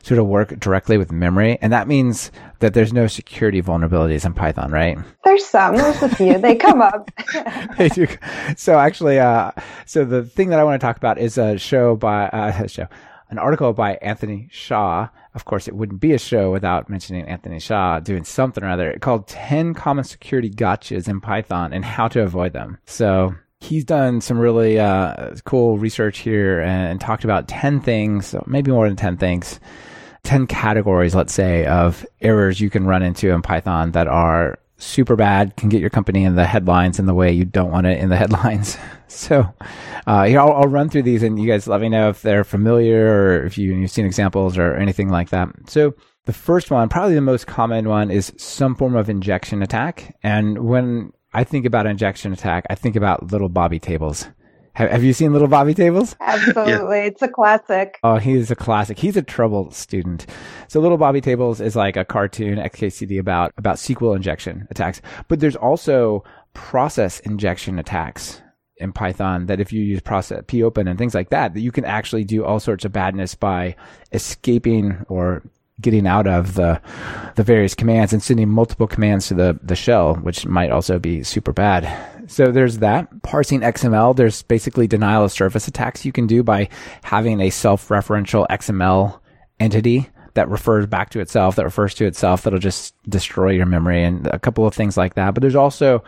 sort 0.03 0.19
of 0.19 0.27
work 0.27 0.59
directly 0.59 0.97
with 0.97 1.11
memory. 1.11 1.57
And 1.61 1.73
that 1.73 1.87
means 1.87 2.31
that 2.59 2.73
there's 2.73 2.93
no 2.93 3.07
security 3.07 3.61
vulnerabilities 3.61 4.25
in 4.25 4.33
Python, 4.33 4.71
right? 4.71 4.97
There's 5.23 5.45
some, 5.45 5.75
there's 5.75 6.01
a 6.01 6.09
few. 6.09 6.37
they 6.39 6.55
come 6.55 6.81
up. 6.81 7.11
they 7.77 7.89
do. 7.89 8.07
So 8.55 8.79
actually, 8.79 9.19
uh, 9.19 9.51
so 9.85 10.05
the 10.05 10.23
thing 10.23 10.49
that 10.49 10.59
I 10.59 10.63
want 10.63 10.79
to 10.79 10.85
talk 10.85 10.97
about 10.97 11.17
is 11.17 11.37
a 11.37 11.57
show 11.57 11.95
by, 11.95 12.27
uh, 12.29 12.63
a 12.63 12.67
show, 12.67 12.87
an 13.29 13.37
article 13.37 13.73
by 13.73 13.95
Anthony 13.95 14.47
Shaw. 14.51 15.09
Of 15.35 15.45
course, 15.45 15.67
it 15.67 15.75
wouldn't 15.75 16.01
be 16.01 16.13
a 16.13 16.19
show 16.19 16.51
without 16.51 16.89
mentioning 16.89 17.27
Anthony 17.27 17.59
Shaw 17.59 17.99
doing 17.99 18.23
something 18.23 18.63
or 18.63 18.69
other 18.69 18.97
called 18.99 19.27
10 19.27 19.73
common 19.73 20.03
security 20.03 20.49
gotchas 20.49 21.07
in 21.07 21.21
Python 21.21 21.73
and 21.73 21.85
how 21.85 22.07
to 22.09 22.21
avoid 22.21 22.53
them. 22.53 22.79
So 22.85 23.35
he's 23.59 23.83
done 23.83 24.21
some 24.21 24.39
really 24.39 24.79
uh, 24.79 25.35
cool 25.45 25.77
research 25.77 26.19
here 26.19 26.61
and 26.61 26.99
talked 26.99 27.23
about 27.23 27.47
10 27.47 27.81
things, 27.81 28.35
maybe 28.45 28.71
more 28.71 28.87
than 28.87 28.97
10 28.97 29.17
things, 29.17 29.59
10 30.23 30.47
categories, 30.47 31.15
let's 31.15 31.33
say, 31.33 31.65
of 31.65 32.05
errors 32.21 32.59
you 32.59 32.69
can 32.69 32.85
run 32.85 33.03
into 33.03 33.29
in 33.31 33.41
Python 33.41 33.91
that 33.91 34.07
are 34.07 34.59
super 34.79 35.15
bad, 35.15 35.55
can 35.55 35.69
get 35.69 35.81
your 35.81 35.89
company 35.89 36.23
in 36.23 36.35
the 36.35 36.45
headlines 36.45 36.97
in 36.97 37.05
the 37.05 37.13
way 37.13 37.31
you 37.31 37.45
don't 37.45 37.71
want 37.71 37.85
it 37.85 37.99
in 37.99 38.09
the 38.09 38.15
headlines. 38.17 38.77
so, 39.07 39.53
uh, 40.07 40.25
yeah, 40.29 40.41
I'll, 40.41 40.53
I'll, 40.53 40.67
run 40.67 40.89
through 40.89 41.03
these 41.03 41.21
and 41.21 41.39
you 41.39 41.47
guys 41.47 41.67
let 41.67 41.81
me 41.81 41.89
know 41.89 42.09
if 42.09 42.21
they're 42.21 42.43
familiar 42.43 43.07
or 43.07 43.45
if 43.45 43.57
you, 43.57 43.75
you've 43.75 43.91
seen 43.91 44.05
examples 44.05 44.57
or 44.57 44.73
anything 44.75 45.09
like 45.09 45.29
that. 45.29 45.49
So, 45.67 45.93
the 46.25 46.33
first 46.33 46.69
one, 46.71 46.89
probably 46.89 47.15
the 47.15 47.21
most 47.21 47.47
common 47.47 47.87
one, 47.89 48.11
is 48.11 48.33
some 48.37 48.75
form 48.75 48.95
of 48.95 49.09
injection 49.09 49.63
attack. 49.63 50.15
And 50.21 50.59
when 50.59 51.11
I 51.33 51.43
think 51.43 51.65
about 51.65 51.87
injection 51.87 52.33
attack, 52.33 52.65
I 52.69 52.75
think 52.75 52.95
about 52.95 53.31
little 53.31 53.49
Bobby 53.49 53.79
tables. 53.79 54.27
Have, 54.79 54.91
have 54.91 55.03
you 55.03 55.11
seen 55.11 55.33
Little 55.33 55.49
Bobby 55.49 55.73
Tables? 55.73 56.15
Absolutely. 56.21 56.99
yeah. 56.99 57.03
It's 57.03 57.21
a 57.21 57.27
classic. 57.27 57.99
Oh, 58.01 58.15
he's 58.15 58.49
a 58.49 58.55
classic. 58.55 58.97
He's 58.97 59.17
a 59.17 59.21
trouble 59.21 59.71
student. 59.71 60.25
So 60.69 60.79
Little 60.79 60.97
Bobby 60.97 61.19
Tables 61.19 61.59
is 61.59 61.75
like 61.75 61.97
a 61.97 62.05
cartoon 62.05 62.57
XKCD 62.57 63.19
about, 63.19 63.51
about 63.57 63.75
SQL 63.75 64.15
injection 64.15 64.67
attacks. 64.69 65.01
But 65.27 65.41
there's 65.41 65.57
also 65.57 66.23
process 66.53 67.19
injection 67.19 67.77
attacks 67.77 68.41
in 68.77 68.93
Python 68.93 69.47
that 69.47 69.59
if 69.59 69.73
you 69.73 69.83
use 69.83 69.99
process 69.99 70.45
popen 70.47 70.87
and 70.87 70.97
things 70.97 71.13
like 71.13 71.29
that, 71.31 71.55
that 71.55 71.59
you 71.59 71.73
can 71.73 71.83
actually 71.83 72.23
do 72.23 72.45
all 72.45 72.61
sorts 72.61 72.85
of 72.85 72.93
badness 72.93 73.35
by 73.35 73.75
escaping 74.13 75.05
or 75.09 75.43
getting 75.81 76.07
out 76.07 76.27
of 76.27 76.55
the 76.55 76.81
the 77.35 77.43
various 77.43 77.73
commands 77.73 78.13
and 78.13 78.21
sending 78.21 78.49
multiple 78.49 78.87
commands 78.87 79.27
to 79.27 79.33
the 79.33 79.59
the 79.63 79.75
shell, 79.75 80.15
which 80.15 80.45
might 80.45 80.71
also 80.71 80.99
be 80.99 81.23
super 81.23 81.53
bad. 81.53 81.87
So 82.29 82.51
there's 82.51 82.77
that. 82.79 83.23
Parsing 83.23 83.61
XML, 83.61 84.15
there's 84.15 84.43
basically 84.43 84.87
denial 84.87 85.23
of 85.23 85.31
service 85.31 85.67
attacks 85.67 86.05
you 86.05 86.11
can 86.11 86.27
do 86.27 86.43
by 86.43 86.69
having 87.03 87.41
a 87.41 87.49
self-referential 87.49 88.45
XML 88.49 89.19
entity 89.59 90.09
that 90.33 90.49
refers 90.49 90.85
back 90.85 91.09
to 91.11 91.19
itself, 91.19 91.55
that 91.55 91.65
refers 91.65 91.93
to 91.95 92.05
itself, 92.05 92.43
that'll 92.43 92.59
just 92.59 92.95
destroy 93.09 93.51
your 93.51 93.65
memory 93.65 94.03
and 94.03 94.27
a 94.27 94.39
couple 94.39 94.65
of 94.65 94.73
things 94.73 94.97
like 94.97 95.15
that. 95.15 95.33
But 95.33 95.41
there's 95.41 95.55
also 95.55 96.03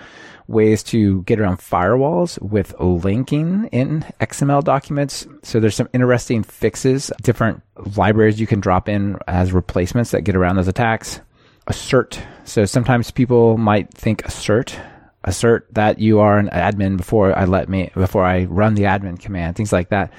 ways 0.48 0.84
to 0.84 1.24
get 1.24 1.40
around 1.40 1.58
firewalls 1.58 2.42
with 2.42 2.76
linking 2.80 3.68
in 3.72 4.06
XML 4.20 4.64
documents. 4.64 5.28
So 5.44 5.60
there's 5.60 5.76
some 5.76 5.90
interesting 5.94 6.44
fixes, 6.44 7.12
different 7.22 7.62
libraries 7.96 8.40
you 8.40 8.48
can 8.48 8.60
drop 8.60 8.90
in 8.90 9.18
as 9.28 9.54
replacements 9.54 10.12
that 10.12 10.22
get 10.22 10.36
around 10.36 10.58
those 10.58 10.68
attacks. 10.68 11.22
Assert. 11.68 12.20
So 12.44 12.66
sometimes 12.66 13.12
people 13.12 13.58
might 13.58 13.94
think 13.94 14.26
assert 14.26 14.76
assert 15.24 15.68
that 15.74 16.00
you 16.00 16.20
are 16.20 16.38
an 16.38 16.50
admin 16.50 16.98
before 16.98 17.38
I 17.38 17.46
let 17.46 17.70
me 17.70 17.92
before 17.94 18.26
I 18.26 18.46
run 18.46 18.76
the 18.76 18.84
admin 18.84 19.20
command, 19.20 19.56
things 19.56 19.72
like 19.72 19.90
that. 19.90 20.12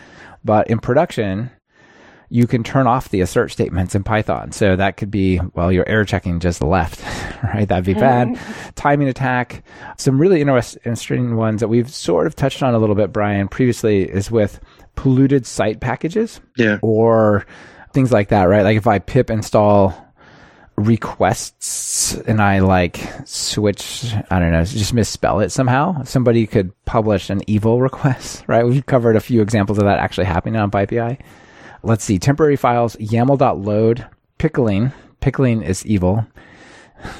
But 0.44 0.68
in 0.68 0.78
production, 0.78 1.50
you 2.32 2.46
can 2.46 2.64
turn 2.64 2.86
off 2.86 3.10
the 3.10 3.20
assert 3.20 3.50
statements 3.50 3.94
in 3.94 4.02
Python. 4.02 4.52
So 4.52 4.74
that 4.74 4.96
could 4.96 5.10
be, 5.10 5.38
well, 5.52 5.70
you're 5.70 5.86
error 5.86 6.06
checking 6.06 6.40
just 6.40 6.62
left, 6.62 7.04
right? 7.42 7.68
That'd 7.68 7.84
be 7.84 7.92
bad. 7.92 8.38
Timing 8.74 9.08
attack. 9.08 9.62
Some 9.98 10.18
really 10.18 10.40
interesting 10.40 11.36
ones 11.36 11.60
that 11.60 11.68
we've 11.68 11.92
sort 11.92 12.26
of 12.26 12.34
touched 12.34 12.62
on 12.62 12.72
a 12.72 12.78
little 12.78 12.94
bit, 12.94 13.12
Brian, 13.12 13.48
previously 13.48 14.04
is 14.04 14.30
with 14.30 14.60
polluted 14.94 15.44
site 15.44 15.80
packages. 15.80 16.40
Yeah. 16.56 16.78
Or 16.80 17.44
things 17.92 18.10
like 18.10 18.28
that, 18.28 18.44
right? 18.44 18.62
Like 18.62 18.78
if 18.78 18.86
I 18.86 18.98
pip 18.98 19.28
install 19.28 19.94
requests 20.76 22.14
and 22.14 22.40
I 22.40 22.60
like 22.60 23.10
switch, 23.26 24.10
I 24.30 24.38
don't 24.38 24.52
know, 24.52 24.64
just 24.64 24.94
misspell 24.94 25.40
it 25.40 25.52
somehow, 25.52 26.02
somebody 26.04 26.46
could 26.46 26.72
publish 26.86 27.28
an 27.28 27.42
evil 27.46 27.82
request, 27.82 28.44
right? 28.48 28.64
We've 28.64 28.86
covered 28.86 29.16
a 29.16 29.20
few 29.20 29.42
examples 29.42 29.76
of 29.76 29.84
that 29.84 29.98
actually 29.98 30.24
happening 30.24 30.56
on 30.56 30.70
PyPI. 30.70 31.20
Let's 31.82 32.04
see, 32.04 32.18
temporary 32.18 32.56
files, 32.56 32.96
YAML.load, 32.96 34.06
pickling. 34.38 34.92
Pickling 35.20 35.62
is 35.62 35.84
evil. 35.86 36.26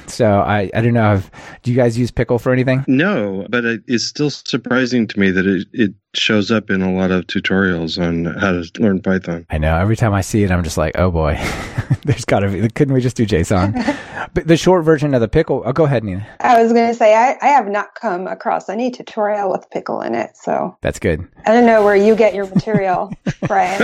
So 0.06 0.40
I, 0.40 0.70
I 0.74 0.80
don't 0.80 0.94
know. 0.94 1.14
If, 1.14 1.30
do 1.62 1.70
you 1.70 1.76
guys 1.76 1.98
use 1.98 2.10
Pickle 2.10 2.38
for 2.38 2.52
anything? 2.52 2.84
No, 2.86 3.46
but 3.50 3.64
it's 3.86 4.04
still 4.04 4.30
surprising 4.30 5.08
to 5.08 5.18
me 5.18 5.30
that 5.32 5.46
it, 5.46 5.66
it 5.72 5.94
shows 6.14 6.50
up 6.50 6.70
in 6.70 6.82
a 6.82 6.92
lot 6.92 7.10
of 7.10 7.26
tutorials 7.26 8.00
on 8.00 8.24
how 8.38 8.52
to 8.52 8.70
learn 8.82 9.00
Python. 9.00 9.46
I 9.50 9.58
know. 9.58 9.76
Every 9.76 9.96
time 9.96 10.12
I 10.12 10.20
see 10.20 10.44
it, 10.44 10.50
I'm 10.50 10.62
just 10.62 10.76
like, 10.76 10.98
oh 10.98 11.10
boy, 11.10 11.34
there's 12.04 12.24
got 12.24 12.40
to 12.40 12.48
be. 12.48 12.68
Couldn't 12.68 12.94
we 12.94 13.00
just 13.00 13.16
do 13.16 13.26
JSON? 13.26 14.30
but 14.34 14.46
the 14.46 14.56
short 14.56 14.84
version 14.84 15.14
of 15.14 15.20
the 15.20 15.28
Pickle. 15.28 15.62
Oh, 15.64 15.72
go 15.72 15.84
ahead, 15.84 16.04
Nina. 16.04 16.26
I 16.40 16.62
was 16.62 16.72
going 16.72 16.88
to 16.88 16.94
say 16.94 17.14
I, 17.14 17.36
I 17.40 17.48
have 17.48 17.68
not 17.68 17.94
come 17.94 18.26
across 18.26 18.68
any 18.68 18.90
tutorial 18.90 19.50
with 19.50 19.68
Pickle 19.70 20.00
in 20.02 20.14
it, 20.14 20.36
so 20.36 20.76
that's 20.80 20.98
good. 20.98 21.26
I 21.46 21.52
don't 21.52 21.66
know 21.66 21.84
where 21.84 21.96
you 21.96 22.14
get 22.14 22.34
your 22.34 22.46
material, 22.46 23.12
Brian. 23.46 23.80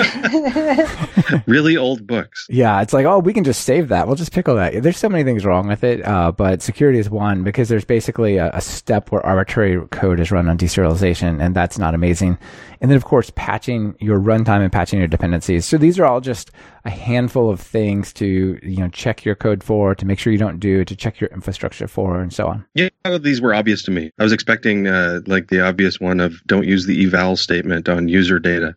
really 1.46 1.76
old 1.76 2.06
books. 2.06 2.46
Yeah, 2.50 2.80
it's 2.82 2.92
like, 2.92 3.06
oh, 3.06 3.18
we 3.18 3.32
can 3.32 3.44
just 3.44 3.62
save 3.62 3.88
that. 3.88 4.06
We'll 4.06 4.16
just 4.16 4.32
pickle 4.32 4.54
that. 4.56 4.82
There's 4.82 4.98
so 4.98 5.08
many 5.08 5.24
things 5.24 5.44
wrong 5.44 5.66
with 5.66 5.82
it, 5.82 6.06
uh, 6.06 6.32
but 6.32 6.62
security 6.62 6.98
is 6.98 7.10
one 7.10 7.42
because 7.42 7.68
there's 7.68 7.84
basically 7.84 8.36
a, 8.36 8.50
a 8.52 8.60
step 8.60 9.10
where 9.10 9.24
arbitrary 9.24 9.84
code 9.88 10.20
is 10.20 10.30
run 10.30 10.48
on 10.48 10.58
deserialization, 10.58 11.40
and 11.40 11.54
that's 11.54 11.78
not 11.78 11.94
amazing 11.94 12.17
and 12.22 12.90
then 12.90 12.96
of 12.96 13.04
course 13.04 13.30
patching 13.34 13.94
your 14.00 14.18
runtime 14.18 14.60
and 14.60 14.72
patching 14.72 14.98
your 14.98 15.08
dependencies. 15.08 15.64
So 15.64 15.78
these 15.78 15.98
are 15.98 16.04
all 16.04 16.20
just 16.20 16.50
a 16.84 16.90
handful 16.90 17.50
of 17.50 17.60
things 17.60 18.12
to 18.14 18.58
you 18.62 18.76
know 18.78 18.88
check 18.88 19.24
your 19.24 19.34
code 19.34 19.62
for, 19.62 19.94
to 19.94 20.06
make 20.06 20.18
sure 20.18 20.32
you 20.32 20.38
don't 20.38 20.58
do, 20.58 20.84
to 20.84 20.96
check 20.96 21.20
your 21.20 21.30
infrastructure 21.30 21.88
for, 21.88 22.20
and 22.20 22.32
so 22.32 22.46
on. 22.46 22.64
Yeah, 22.74 22.88
these 23.20 23.40
were 23.40 23.54
obvious 23.54 23.82
to 23.84 23.90
me. 23.90 24.10
I 24.18 24.22
was 24.22 24.32
expecting 24.32 24.86
uh, 24.86 25.20
like 25.26 25.48
the 25.48 25.60
obvious 25.60 26.00
one 26.00 26.20
of 26.20 26.44
don't 26.46 26.66
use 26.66 26.86
the 26.86 27.04
eval 27.04 27.36
statement 27.36 27.88
on 27.88 28.08
user 28.08 28.38
data, 28.38 28.74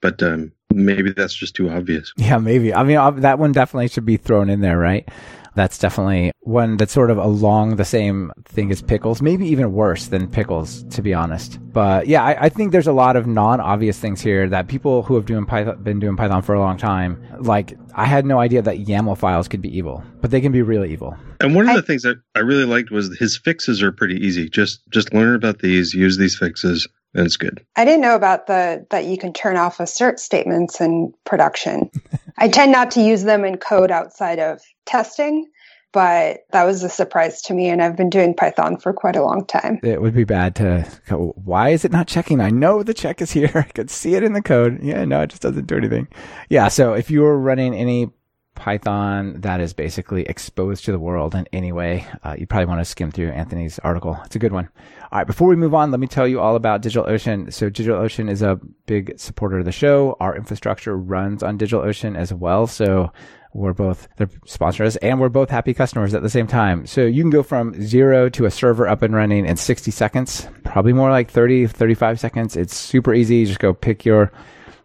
but 0.00 0.22
um, 0.22 0.52
maybe 0.72 1.12
that's 1.12 1.34
just 1.34 1.54
too 1.54 1.70
obvious. 1.70 2.12
Yeah, 2.16 2.38
maybe. 2.38 2.74
I 2.74 2.82
mean, 2.82 3.20
that 3.20 3.38
one 3.38 3.52
definitely 3.52 3.88
should 3.88 4.06
be 4.06 4.16
thrown 4.16 4.50
in 4.50 4.60
there, 4.60 4.78
right? 4.78 5.08
That's 5.54 5.78
definitely 5.78 6.32
one 6.40 6.76
that's 6.76 6.92
sort 6.92 7.10
of 7.10 7.18
along 7.18 7.76
the 7.76 7.84
same 7.84 8.32
thing 8.44 8.70
as 8.70 8.82
pickles, 8.82 9.22
maybe 9.22 9.46
even 9.46 9.72
worse 9.72 10.06
than 10.06 10.28
pickles, 10.28 10.82
to 10.84 11.02
be 11.02 11.14
honest. 11.14 11.58
But 11.72 12.06
yeah, 12.06 12.24
I, 12.24 12.46
I 12.46 12.48
think 12.48 12.72
there's 12.72 12.86
a 12.86 12.92
lot 12.92 13.16
of 13.16 13.26
non-obvious 13.26 13.98
things 13.98 14.20
here 14.20 14.48
that 14.48 14.68
people 14.68 15.02
who 15.02 15.14
have 15.14 15.26
doing 15.26 15.46
Python, 15.46 15.82
been 15.82 16.00
doing 16.00 16.16
Python 16.16 16.42
for 16.42 16.54
a 16.54 16.60
long 16.60 16.76
time, 16.76 17.22
like 17.38 17.76
I 17.94 18.06
had 18.06 18.24
no 18.24 18.38
idea 18.38 18.62
that 18.62 18.78
YAML 18.78 19.18
files 19.18 19.48
could 19.48 19.62
be 19.62 19.76
evil, 19.76 20.02
but 20.20 20.30
they 20.30 20.40
can 20.40 20.52
be 20.52 20.62
really 20.62 20.92
evil. 20.92 21.16
And 21.40 21.54
one 21.54 21.68
of 21.68 21.76
the 21.76 21.82
things 21.82 22.02
that 22.02 22.20
I 22.34 22.40
really 22.40 22.64
liked 22.64 22.90
was 22.90 23.16
his 23.18 23.36
fixes 23.36 23.82
are 23.82 23.92
pretty 23.92 24.16
easy. 24.16 24.48
Just 24.48 24.80
just 24.90 25.12
learn 25.12 25.34
about 25.34 25.58
these, 25.58 25.92
use 25.92 26.16
these 26.16 26.36
fixes, 26.36 26.86
and 27.14 27.26
it's 27.26 27.36
good. 27.36 27.64
I 27.76 27.84
didn't 27.84 28.00
know 28.00 28.14
about 28.14 28.46
the 28.46 28.86
that 28.90 29.06
you 29.06 29.18
can 29.18 29.32
turn 29.32 29.56
off 29.56 29.80
assert 29.80 30.20
statements 30.20 30.80
in 30.80 31.12
production. 31.24 31.90
I 32.42 32.48
tend 32.48 32.72
not 32.72 32.90
to 32.92 33.00
use 33.00 33.22
them 33.22 33.44
in 33.44 33.56
code 33.56 33.92
outside 33.92 34.40
of 34.40 34.60
testing, 34.84 35.48
but 35.92 36.40
that 36.50 36.64
was 36.64 36.82
a 36.82 36.88
surprise 36.88 37.40
to 37.42 37.54
me. 37.54 37.68
And 37.68 37.80
I've 37.80 37.96
been 37.96 38.10
doing 38.10 38.34
Python 38.34 38.78
for 38.78 38.92
quite 38.92 39.14
a 39.14 39.22
long 39.22 39.46
time. 39.46 39.78
It 39.84 40.02
would 40.02 40.12
be 40.12 40.24
bad 40.24 40.56
to 40.56 40.84
go, 41.06 41.34
why 41.36 41.68
is 41.68 41.84
it 41.84 41.92
not 41.92 42.08
checking? 42.08 42.40
I 42.40 42.50
know 42.50 42.82
the 42.82 42.94
check 42.94 43.22
is 43.22 43.30
here. 43.30 43.52
I 43.54 43.62
could 43.62 43.90
see 43.90 44.16
it 44.16 44.24
in 44.24 44.32
the 44.32 44.42
code. 44.42 44.82
Yeah, 44.82 45.04
no, 45.04 45.20
it 45.22 45.30
just 45.30 45.42
doesn't 45.42 45.68
do 45.68 45.76
anything. 45.76 46.08
Yeah. 46.48 46.66
So 46.66 46.94
if 46.94 47.12
you 47.12 47.20
were 47.20 47.38
running 47.38 47.74
any 47.74 48.10
Python 48.54 49.40
that 49.40 49.60
is 49.60 49.72
basically 49.72 50.22
exposed 50.24 50.84
to 50.84 50.92
the 50.92 50.98
world 50.98 51.34
in 51.34 51.46
any 51.52 51.72
way, 51.72 52.06
uh, 52.22 52.36
you 52.38 52.46
probably 52.46 52.66
want 52.66 52.80
to 52.80 52.84
skim 52.84 53.10
through 53.10 53.30
Anthony's 53.30 53.78
article. 53.80 54.18
It's 54.24 54.36
a 54.36 54.38
good 54.38 54.52
one. 54.52 54.68
All 55.10 55.18
right, 55.18 55.26
before 55.26 55.48
we 55.48 55.56
move 55.56 55.74
on, 55.74 55.90
let 55.90 56.00
me 56.00 56.06
tell 56.06 56.28
you 56.28 56.40
all 56.40 56.56
about 56.56 56.82
DigitalOcean. 56.82 57.52
So 57.52 57.70
DigitalOcean 57.70 58.30
is 58.30 58.42
a 58.42 58.60
big 58.86 59.18
supporter 59.18 59.58
of 59.58 59.64
the 59.64 59.72
show. 59.72 60.16
Our 60.20 60.36
infrastructure 60.36 60.96
runs 60.96 61.42
on 61.42 61.58
DigitalOcean 61.58 62.16
as 62.16 62.32
well. 62.32 62.66
So 62.66 63.12
we're 63.54 63.72
both 63.72 64.08
they're 64.16 64.30
sponsors 64.46 64.96
and 64.96 65.20
we're 65.20 65.28
both 65.28 65.50
happy 65.50 65.74
customers 65.74 66.14
at 66.14 66.22
the 66.22 66.30
same 66.30 66.46
time. 66.46 66.86
So 66.86 67.02
you 67.02 67.22
can 67.22 67.30
go 67.30 67.42
from 67.42 67.80
zero 67.82 68.28
to 68.30 68.46
a 68.46 68.50
server 68.50 68.88
up 68.88 69.02
and 69.02 69.14
running 69.14 69.44
in 69.46 69.56
60 69.56 69.90
seconds, 69.90 70.48
probably 70.64 70.92
more 70.92 71.10
like 71.10 71.30
30, 71.30 71.66
35 71.66 72.20
seconds. 72.20 72.56
It's 72.56 72.76
super 72.76 73.12
easy. 73.12 73.36
You 73.36 73.46
just 73.46 73.60
go 73.60 73.74
pick 73.74 74.04
your 74.04 74.32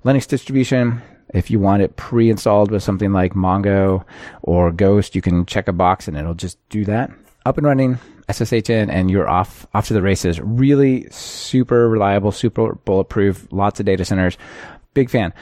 Linux 0.04 0.28
distribution. 0.28 1.02
If 1.34 1.52
you 1.52 1.60
want 1.60 1.82
it 1.82 1.96
pre-installed 1.96 2.72
with 2.72 2.84
something 2.84 3.12
like 3.12 3.34
Mongo 3.34 4.06
or 4.42 4.72
Ghost, 4.72 5.16
you 5.16 5.22
can 5.22 5.46
check 5.46 5.68
a 5.68 5.74
box 5.74 6.08
and 6.08 6.18
it'll 6.18 6.34
just 6.34 6.58
do 6.70 6.86
that. 6.86 7.12
Up 7.46 7.58
and 7.58 7.66
running, 7.66 7.98
SSH 8.30 8.70
in, 8.70 8.90
and 8.90 9.10
you're 9.10 9.30
off 9.30 9.66
off 9.74 9.88
to 9.88 9.94
the 9.94 10.02
races. 10.02 10.40
Really 10.40 11.08
super 11.10 11.90
reliable, 11.90 12.32
super 12.32 12.76
bulletproof, 12.76 13.48
lots 13.52 13.80
of 13.80 13.86
data 13.86 14.06
centers. 14.06 14.38
Big 14.94 15.10
fan. 15.10 15.34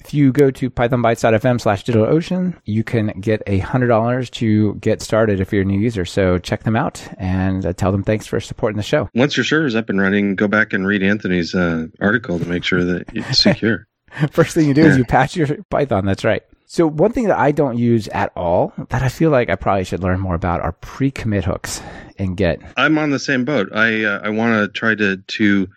If 0.00 0.14
you 0.14 0.32
go 0.32 0.50
to 0.52 0.70
pythonbytes.fm 0.70 1.60
slash 1.60 1.84
digitalocean, 1.84 2.56
you 2.64 2.84
can 2.84 3.08
get 3.20 3.42
a 3.46 3.60
$100 3.60 4.30
to 4.30 4.74
get 4.76 5.02
started 5.02 5.40
if 5.40 5.52
you're 5.52 5.62
a 5.62 5.64
new 5.64 5.78
user. 5.78 6.04
So 6.04 6.38
check 6.38 6.62
them 6.62 6.76
out 6.76 7.06
and 7.18 7.66
uh, 7.66 7.72
tell 7.72 7.90
them 7.90 8.04
thanks 8.04 8.26
for 8.26 8.38
supporting 8.38 8.76
the 8.76 8.84
show. 8.84 9.08
Once 9.14 9.36
your 9.36 9.44
server's 9.44 9.74
up 9.74 9.90
and 9.90 10.00
running, 10.00 10.36
go 10.36 10.46
back 10.46 10.72
and 10.72 10.86
read 10.86 11.02
Anthony's 11.02 11.54
uh, 11.54 11.88
article 12.00 12.38
to 12.38 12.46
make 12.46 12.62
sure 12.62 12.84
that 12.84 13.06
it's 13.12 13.38
secure. 13.42 13.87
First 14.30 14.54
thing 14.54 14.68
you 14.68 14.74
do 14.74 14.84
is 14.84 14.96
you 14.96 15.04
patch 15.04 15.36
your 15.36 15.62
Python. 15.70 16.04
That's 16.04 16.24
right. 16.24 16.42
So 16.70 16.86
one 16.86 17.12
thing 17.12 17.28
that 17.28 17.38
I 17.38 17.50
don't 17.50 17.78
use 17.78 18.08
at 18.08 18.30
all 18.36 18.74
that 18.90 19.02
I 19.02 19.08
feel 19.08 19.30
like 19.30 19.48
I 19.48 19.56
probably 19.56 19.84
should 19.84 20.02
learn 20.02 20.20
more 20.20 20.34
about 20.34 20.60
are 20.60 20.72
pre-commit 20.72 21.44
hooks 21.44 21.80
in 22.18 22.34
Git. 22.34 22.60
I'm 22.76 22.98
on 22.98 23.10
the 23.10 23.18
same 23.18 23.46
boat. 23.46 23.70
I 23.74 24.04
uh, 24.04 24.20
I 24.22 24.28
want 24.28 24.52
to 24.54 24.68
try 24.78 24.94
to 24.94 25.16
to 25.16 25.68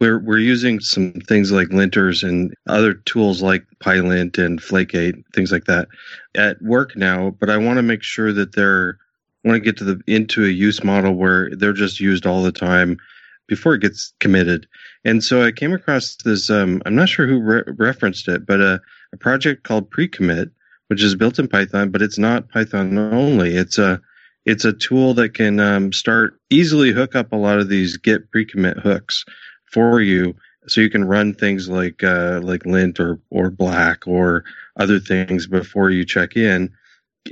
we're 0.00 0.18
we're 0.18 0.38
using 0.38 0.80
some 0.80 1.12
things 1.12 1.50
like 1.50 1.68
linters 1.68 2.28
and 2.28 2.52
other 2.68 2.92
tools 2.92 3.40
like 3.40 3.64
PyLint 3.82 4.36
and 4.36 4.60
Flake8, 4.60 5.22
things 5.34 5.50
like 5.50 5.64
that 5.64 5.88
at 6.34 6.60
work 6.60 6.94
now. 6.94 7.30
But 7.40 7.48
I 7.48 7.56
want 7.56 7.78
to 7.78 7.82
make 7.82 8.02
sure 8.02 8.32
that 8.34 8.54
they're 8.54 8.98
I 9.44 9.48
want 9.48 9.62
to 9.62 9.64
get 9.64 9.78
to 9.78 9.84
the 9.84 10.00
into 10.06 10.44
a 10.44 10.48
use 10.48 10.84
model 10.84 11.14
where 11.14 11.48
they're 11.56 11.72
just 11.72 12.00
used 12.00 12.26
all 12.26 12.42
the 12.42 12.52
time 12.52 12.98
before 13.46 13.74
it 13.74 13.82
gets 13.82 14.12
committed. 14.20 14.66
And 15.04 15.22
so 15.22 15.44
I 15.44 15.52
came 15.52 15.72
across 15.72 16.16
this. 16.16 16.50
Um, 16.50 16.82
I'm 16.86 16.94
not 16.94 17.08
sure 17.08 17.26
who 17.26 17.40
re- 17.40 17.62
referenced 17.66 18.28
it, 18.28 18.46
but 18.46 18.60
a, 18.60 18.80
a 19.12 19.16
project 19.16 19.64
called 19.64 19.90
Precommit, 19.90 20.50
which 20.88 21.02
is 21.02 21.14
built 21.14 21.38
in 21.38 21.48
Python, 21.48 21.90
but 21.90 22.02
it's 22.02 22.18
not 22.18 22.50
Python 22.50 22.96
only. 22.98 23.54
It's 23.56 23.78
a 23.78 24.00
it's 24.44 24.64
a 24.64 24.74
tool 24.74 25.14
that 25.14 25.34
can 25.34 25.58
um, 25.58 25.92
start 25.92 26.38
easily 26.50 26.92
hook 26.92 27.14
up 27.14 27.32
a 27.32 27.36
lot 27.36 27.58
of 27.58 27.68
these 27.68 27.96
Git 27.96 28.30
pre-commit 28.30 28.78
hooks 28.78 29.24
for 29.72 30.00
you 30.00 30.34
so 30.66 30.80
you 30.80 30.90
can 30.90 31.04
run 31.04 31.34
things 31.34 31.68
like 31.68 32.02
uh, 32.02 32.40
like 32.42 32.66
lint 32.66 33.00
or 33.00 33.20
or 33.30 33.50
black 33.50 34.06
or 34.06 34.44
other 34.76 35.00
things 35.00 35.46
before 35.46 35.90
you 35.90 36.04
check 36.04 36.36
in 36.36 36.70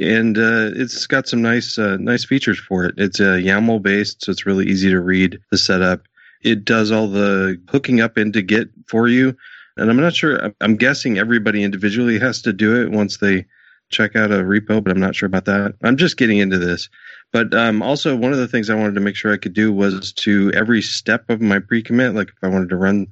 and 0.01 0.39
uh, 0.39 0.71
it's 0.75 1.07
got 1.07 1.29
some 1.29 1.43
nice 1.43 1.79
uh, 1.79 1.97
nice 1.99 2.25
features 2.25 2.59
for 2.59 2.85
it. 2.85 2.95
It's 2.99 3.21
a 3.21 3.41
yaml 3.41 3.83
based 3.83 4.25
so 4.25 4.33
it's 4.33 4.47
really 4.47 4.67
easy 4.67 4.91
to 4.91 5.01
read 5.01 5.39
the 5.51 5.59
setup. 5.59 6.03
It 6.43 6.65
does 6.65 6.91
all 6.91 7.09
the 7.09 7.61
hooking 7.69 8.01
up 8.01 8.19
into 8.19 8.43
git 8.43 8.71
for 8.89 9.09
you 9.09 9.37
and 9.77 9.91
i'm 9.91 9.97
not 9.97 10.15
sure 10.15 10.53
i'm 10.61 10.77
guessing 10.77 11.19
everybody 11.19 11.63
individually 11.63 12.19
has 12.19 12.43
to 12.43 12.53
do 12.53 12.83
it 12.83 12.91
once 12.91 13.19
they 13.19 13.47
check 13.91 14.17
out 14.17 14.31
a 14.31 14.37
repo 14.37 14.83
but 14.83 14.91
i'm 14.91 15.01
not 15.01 15.15
sure 15.15 15.27
about 15.27 15.45
that. 15.45 15.75
I'm 15.85 15.97
just 15.97 16.17
getting 16.17 16.39
into 16.39 16.59
this. 16.59 16.89
But 17.33 17.55
um, 17.55 17.83
also, 17.83 18.15
one 18.15 18.33
of 18.33 18.39
the 18.39 18.49
things 18.49 18.69
I 18.69 18.75
wanted 18.75 18.95
to 18.95 19.01
make 19.01 19.17
sure 19.17 19.33
I 19.33 19.39
could 19.39 19.55
do 19.55 19.73
was 19.73 20.13
to 20.15 20.53
every 20.55 20.83
step 20.83 21.31
of 21.31 21.41
my 21.41 21.59
pre-commit, 21.59 22.15
like 22.15 22.29
if 22.29 22.35
I 22.43 22.49
wanted 22.49 22.69
to 22.69 22.77
run 22.77 23.07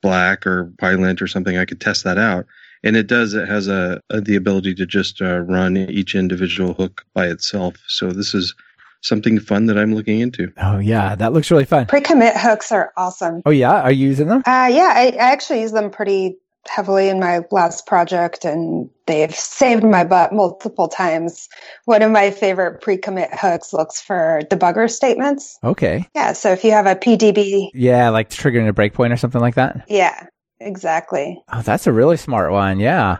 Black 0.00 0.46
or 0.46 0.72
PyLint 0.80 1.20
or 1.20 1.26
something, 1.26 1.58
I 1.58 1.66
could 1.66 1.80
test 1.80 2.02
that 2.04 2.16
out. 2.16 2.46
And 2.84 2.96
it 2.96 3.06
does. 3.06 3.34
It 3.34 3.48
has 3.48 3.68
a, 3.68 4.00
a 4.10 4.20
the 4.20 4.36
ability 4.36 4.74
to 4.76 4.86
just 4.86 5.20
uh, 5.20 5.40
run 5.40 5.76
each 5.76 6.14
individual 6.14 6.74
hook 6.74 7.04
by 7.14 7.26
itself. 7.26 7.76
So 7.86 8.10
this 8.10 8.34
is 8.34 8.54
something 9.02 9.38
fun 9.38 9.66
that 9.66 9.78
I'm 9.78 9.94
looking 9.94 10.20
into. 10.20 10.52
Oh 10.58 10.78
yeah, 10.78 11.14
that 11.14 11.32
looks 11.32 11.50
really 11.50 11.64
fun. 11.64 11.86
Pre-commit 11.86 12.34
hooks 12.36 12.72
are 12.72 12.92
awesome. 12.96 13.42
Oh 13.46 13.50
yeah, 13.50 13.82
are 13.82 13.92
you 13.92 14.08
using 14.08 14.28
them? 14.28 14.42
Uh, 14.46 14.68
yeah, 14.70 14.92
I, 14.94 15.12
I 15.14 15.32
actually 15.32 15.62
use 15.62 15.72
them 15.72 15.90
pretty 15.90 16.36
heavily 16.68 17.08
in 17.08 17.20
my 17.20 17.40
last 17.52 17.86
project 17.86 18.44
and 18.44 18.90
they've 19.06 19.34
saved 19.34 19.84
my 19.84 20.04
butt 20.04 20.32
multiple 20.32 20.88
times. 20.88 21.48
One 21.84 22.02
of 22.02 22.10
my 22.10 22.30
favorite 22.32 22.80
pre-commit 22.80 23.30
hooks 23.32 23.72
looks 23.72 24.00
for 24.00 24.40
debugger 24.50 24.90
statements. 24.90 25.58
Okay. 25.62 26.08
Yeah. 26.14 26.32
So 26.32 26.52
if 26.52 26.64
you 26.64 26.72
have 26.72 26.86
a 26.86 26.96
PDB. 26.96 27.70
Yeah, 27.72 28.08
like 28.10 28.30
triggering 28.30 28.68
a 28.68 28.72
breakpoint 28.72 29.12
or 29.12 29.16
something 29.16 29.40
like 29.40 29.54
that. 29.54 29.84
Yeah, 29.88 30.26
exactly. 30.60 31.42
Oh, 31.52 31.62
that's 31.62 31.86
a 31.86 31.92
really 31.92 32.16
smart 32.16 32.52
one. 32.52 32.80
Yeah. 32.80 33.18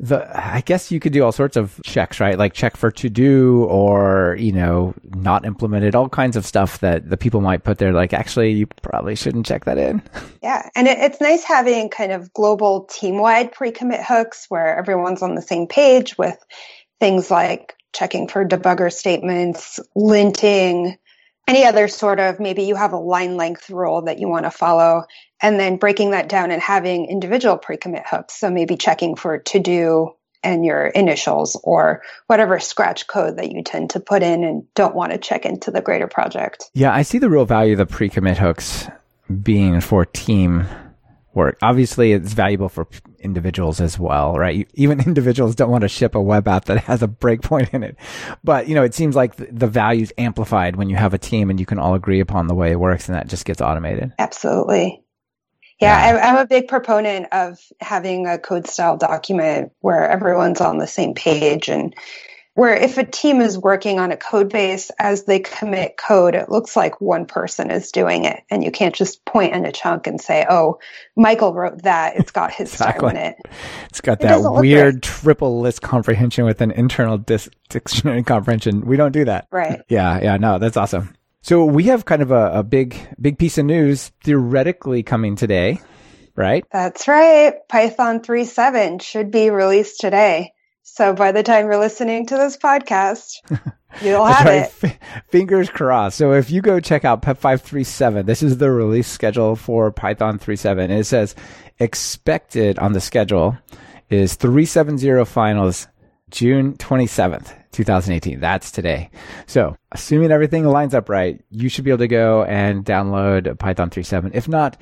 the 0.00 0.28
I 0.34 0.60
guess 0.62 0.90
you 0.90 0.98
could 1.00 1.12
do 1.12 1.22
all 1.22 1.32
sorts 1.32 1.56
of 1.56 1.80
checks, 1.84 2.18
right? 2.20 2.36
Like 2.36 2.52
check 2.52 2.76
for 2.76 2.90
to 2.90 3.08
do 3.08 3.64
or, 3.64 4.36
you 4.40 4.52
know, 4.52 4.94
not 5.14 5.44
implemented, 5.46 5.94
all 5.94 6.08
kinds 6.08 6.36
of 6.36 6.44
stuff 6.44 6.80
that 6.80 7.08
the 7.08 7.16
people 7.16 7.40
might 7.40 7.62
put 7.62 7.78
there 7.78 7.92
like 7.92 8.12
actually 8.12 8.52
you 8.52 8.66
probably 8.82 9.14
shouldn't 9.14 9.46
check 9.46 9.64
that 9.66 9.78
in. 9.78 10.02
Yeah. 10.42 10.68
And 10.76 10.86
it, 10.86 10.98
it's 10.98 11.22
nice 11.22 11.42
having 11.42 11.88
kind 11.88 12.12
of 12.12 12.30
global 12.34 12.84
team 12.84 13.16
wide 13.18 13.50
pre 13.52 13.70
commit 13.70 14.02
hooks 14.02 14.44
where 14.50 14.76
everyone's 14.76 15.22
on 15.22 15.34
the 15.36 15.40
same 15.40 15.66
page 15.68 16.18
with 16.18 16.36
things 17.00 17.30
like 17.30 17.74
checking 17.94 18.28
for 18.28 18.44
debugger 18.44 18.92
statements, 18.92 19.80
linting, 19.96 20.98
any 21.46 21.64
other 21.64 21.88
sort 21.88 22.20
of 22.20 22.40
maybe 22.40 22.62
you 22.62 22.74
have 22.74 22.92
a 22.92 22.98
line 22.98 23.36
length 23.36 23.70
rule 23.70 24.02
that 24.02 24.18
you 24.18 24.28
want 24.28 24.44
to 24.44 24.50
follow 24.50 25.04
and 25.40 25.58
then 25.58 25.76
breaking 25.76 26.12
that 26.12 26.28
down 26.28 26.50
and 26.50 26.62
having 26.62 27.06
individual 27.06 27.58
pre-commit 27.58 28.04
hooks 28.06 28.34
so 28.34 28.50
maybe 28.50 28.76
checking 28.76 29.16
for 29.16 29.38
to 29.38 29.58
do 29.58 30.10
and 30.42 30.64
your 30.64 30.86
initials 30.88 31.58
or 31.64 32.02
whatever 32.26 32.60
scratch 32.60 33.06
code 33.06 33.38
that 33.38 33.50
you 33.50 33.62
tend 33.62 33.90
to 33.90 34.00
put 34.00 34.22
in 34.22 34.44
and 34.44 34.62
don't 34.74 34.94
want 34.94 35.10
to 35.12 35.18
check 35.18 35.46
into 35.46 35.70
the 35.70 35.80
greater 35.80 36.06
project. 36.06 36.70
Yeah 36.74 36.94
i 36.94 37.02
see 37.02 37.18
the 37.18 37.30
real 37.30 37.44
value 37.46 37.72
of 37.72 37.78
the 37.78 37.86
pre-commit 37.86 38.38
hooks 38.38 38.88
being 39.42 39.80
for 39.80 40.04
team 40.04 40.66
work. 41.34 41.58
Obviously, 41.62 42.12
it's 42.12 42.32
valuable 42.32 42.68
for 42.68 42.86
individuals 43.18 43.80
as 43.80 43.98
well, 43.98 44.34
right? 44.34 44.68
Even 44.74 45.00
individuals 45.06 45.54
don't 45.54 45.70
want 45.70 45.82
to 45.82 45.88
ship 45.88 46.14
a 46.14 46.20
web 46.20 46.48
app 46.48 46.66
that 46.66 46.78
has 46.84 47.02
a 47.02 47.08
breakpoint 47.08 47.72
in 47.74 47.82
it. 47.82 47.96
But, 48.42 48.68
you 48.68 48.74
know, 48.74 48.82
it 48.82 48.94
seems 48.94 49.16
like 49.16 49.36
the 49.36 49.66
value 49.66 50.02
is 50.02 50.12
amplified 50.18 50.76
when 50.76 50.88
you 50.88 50.96
have 50.96 51.14
a 51.14 51.18
team 51.18 51.50
and 51.50 51.58
you 51.58 51.66
can 51.66 51.78
all 51.78 51.94
agree 51.94 52.20
upon 52.20 52.46
the 52.46 52.54
way 52.54 52.70
it 52.70 52.80
works 52.80 53.08
and 53.08 53.16
that 53.16 53.28
just 53.28 53.44
gets 53.44 53.60
automated. 53.60 54.12
Absolutely. 54.18 55.02
Yeah, 55.80 56.14
yeah. 56.14 56.30
I'm 56.30 56.38
a 56.38 56.46
big 56.46 56.68
proponent 56.68 57.26
of 57.32 57.58
having 57.80 58.26
a 58.26 58.38
code 58.38 58.66
style 58.66 58.96
document 58.96 59.72
where 59.80 60.08
everyone's 60.08 60.60
on 60.60 60.78
the 60.78 60.86
same 60.86 61.14
page 61.14 61.68
and 61.68 61.94
where 62.54 62.74
if 62.74 62.98
a 62.98 63.04
team 63.04 63.40
is 63.40 63.58
working 63.58 63.98
on 63.98 64.12
a 64.12 64.16
code 64.16 64.50
base 64.50 64.90
as 64.98 65.24
they 65.24 65.40
commit 65.40 65.96
code, 65.96 66.36
it 66.36 66.48
looks 66.48 66.76
like 66.76 67.00
one 67.00 67.26
person 67.26 67.70
is 67.70 67.90
doing 67.90 68.24
it. 68.24 68.42
And 68.48 68.62
you 68.62 68.70
can't 68.70 68.94
just 68.94 69.24
point 69.24 69.54
in 69.54 69.66
a 69.66 69.72
chunk 69.72 70.06
and 70.06 70.20
say, 70.20 70.46
oh, 70.48 70.78
Michael 71.16 71.52
wrote 71.52 71.82
that. 71.82 72.16
It's 72.16 72.30
got 72.30 72.52
his 72.52 72.70
exactly. 72.72 73.10
style 73.10 73.10
in 73.10 73.16
it. 73.16 73.36
It's 73.90 74.00
got 74.00 74.20
it 74.20 74.28
that 74.28 74.40
weird 74.40 75.02
triple 75.02 75.60
list 75.60 75.82
comprehension 75.82 76.44
with 76.44 76.60
an 76.60 76.70
internal 76.70 77.18
dis- 77.18 77.50
dictionary 77.68 78.22
comprehension. 78.22 78.82
We 78.86 78.96
don't 78.96 79.12
do 79.12 79.24
that. 79.24 79.48
Right. 79.50 79.80
Yeah. 79.88 80.20
Yeah. 80.22 80.36
No, 80.36 80.58
that's 80.58 80.76
awesome. 80.76 81.14
So 81.42 81.64
we 81.64 81.84
have 81.84 82.04
kind 82.04 82.22
of 82.22 82.30
a, 82.30 82.60
a 82.60 82.62
big, 82.62 82.96
big 83.20 83.36
piece 83.36 83.58
of 83.58 83.66
news 83.66 84.12
theoretically 84.22 85.02
coming 85.02 85.36
today, 85.36 85.80
right? 86.36 86.64
That's 86.72 87.06
right. 87.06 87.56
Python 87.68 88.20
3.7 88.20 89.02
should 89.02 89.30
be 89.30 89.50
released 89.50 90.00
today. 90.00 90.53
So 90.86 91.14
by 91.14 91.32
the 91.32 91.42
time 91.42 91.64
you're 91.64 91.78
listening 91.78 92.26
to 92.26 92.36
this 92.36 92.58
podcast, 92.58 93.40
you'll 94.02 94.26
have 94.26 94.46
right. 94.46 94.84
it. 94.84 94.84
F- 94.84 95.24
fingers 95.28 95.70
crossed. 95.70 96.18
So 96.18 96.34
if 96.34 96.50
you 96.50 96.60
go 96.60 96.78
check 96.78 97.06
out 97.06 97.22
PEP 97.22 97.38
537, 97.38 98.26
this 98.26 98.42
is 98.42 98.58
the 98.58 98.70
release 98.70 99.08
schedule 99.08 99.56
for 99.56 99.90
Python 99.90 100.38
3.7. 100.38 100.84
And 100.84 100.92
it 100.92 101.06
says 101.06 101.34
expected 101.78 102.78
on 102.78 102.92
the 102.92 103.00
schedule 103.00 103.56
is 104.10 104.34
370 104.34 105.24
finals 105.24 105.88
June 106.30 106.74
27th, 106.74 107.54
2018. 107.72 108.38
That's 108.38 108.70
today. 108.70 109.10
So 109.46 109.76
assuming 109.90 110.32
everything 110.32 110.66
lines 110.66 110.94
up 110.94 111.08
right, 111.08 111.42
you 111.50 111.70
should 111.70 111.84
be 111.84 111.92
able 111.92 111.98
to 111.98 112.08
go 112.08 112.44
and 112.44 112.84
download 112.84 113.58
Python 113.58 113.88
3.7. 113.88 114.32
If 114.34 114.48
not, 114.48 114.78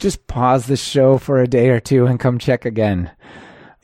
just 0.00 0.26
pause 0.26 0.66
the 0.66 0.76
show 0.76 1.16
for 1.16 1.40
a 1.40 1.46
day 1.46 1.68
or 1.68 1.78
two 1.78 2.06
and 2.06 2.18
come 2.18 2.38
check 2.38 2.64
again. 2.64 3.12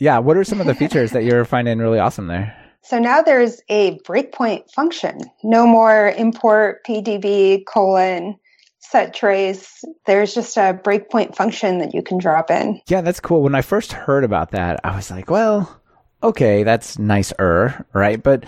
Yeah. 0.00 0.18
What 0.18 0.36
are 0.36 0.44
some 0.44 0.60
of 0.60 0.66
the 0.66 0.74
features 0.82 1.12
that 1.12 1.22
you're 1.22 1.44
finding 1.44 1.78
really 1.78 2.00
awesome 2.00 2.26
there? 2.26 2.56
So 2.82 2.98
now 2.98 3.22
there's 3.22 3.60
a 3.68 3.98
breakpoint 4.00 4.70
function. 4.72 5.20
No 5.44 5.66
more 5.66 6.08
import 6.16 6.84
PDB 6.84 7.64
colon 7.64 8.36
set 8.80 9.14
trace. 9.14 9.84
There's 10.06 10.34
just 10.34 10.56
a 10.56 10.74
breakpoint 10.82 11.36
function 11.36 11.78
that 11.78 11.94
you 11.94 12.02
can 12.02 12.18
drop 12.18 12.50
in. 12.50 12.80
Yeah, 12.88 13.02
that's 13.02 13.20
cool. 13.20 13.42
When 13.42 13.54
I 13.54 13.62
first 13.62 13.92
heard 13.92 14.24
about 14.24 14.50
that, 14.50 14.80
I 14.82 14.96
was 14.96 15.10
like, 15.10 15.30
well, 15.30 15.80
okay, 16.22 16.64
that's 16.64 16.98
nicer, 16.98 17.86
right? 17.92 18.20
But 18.20 18.44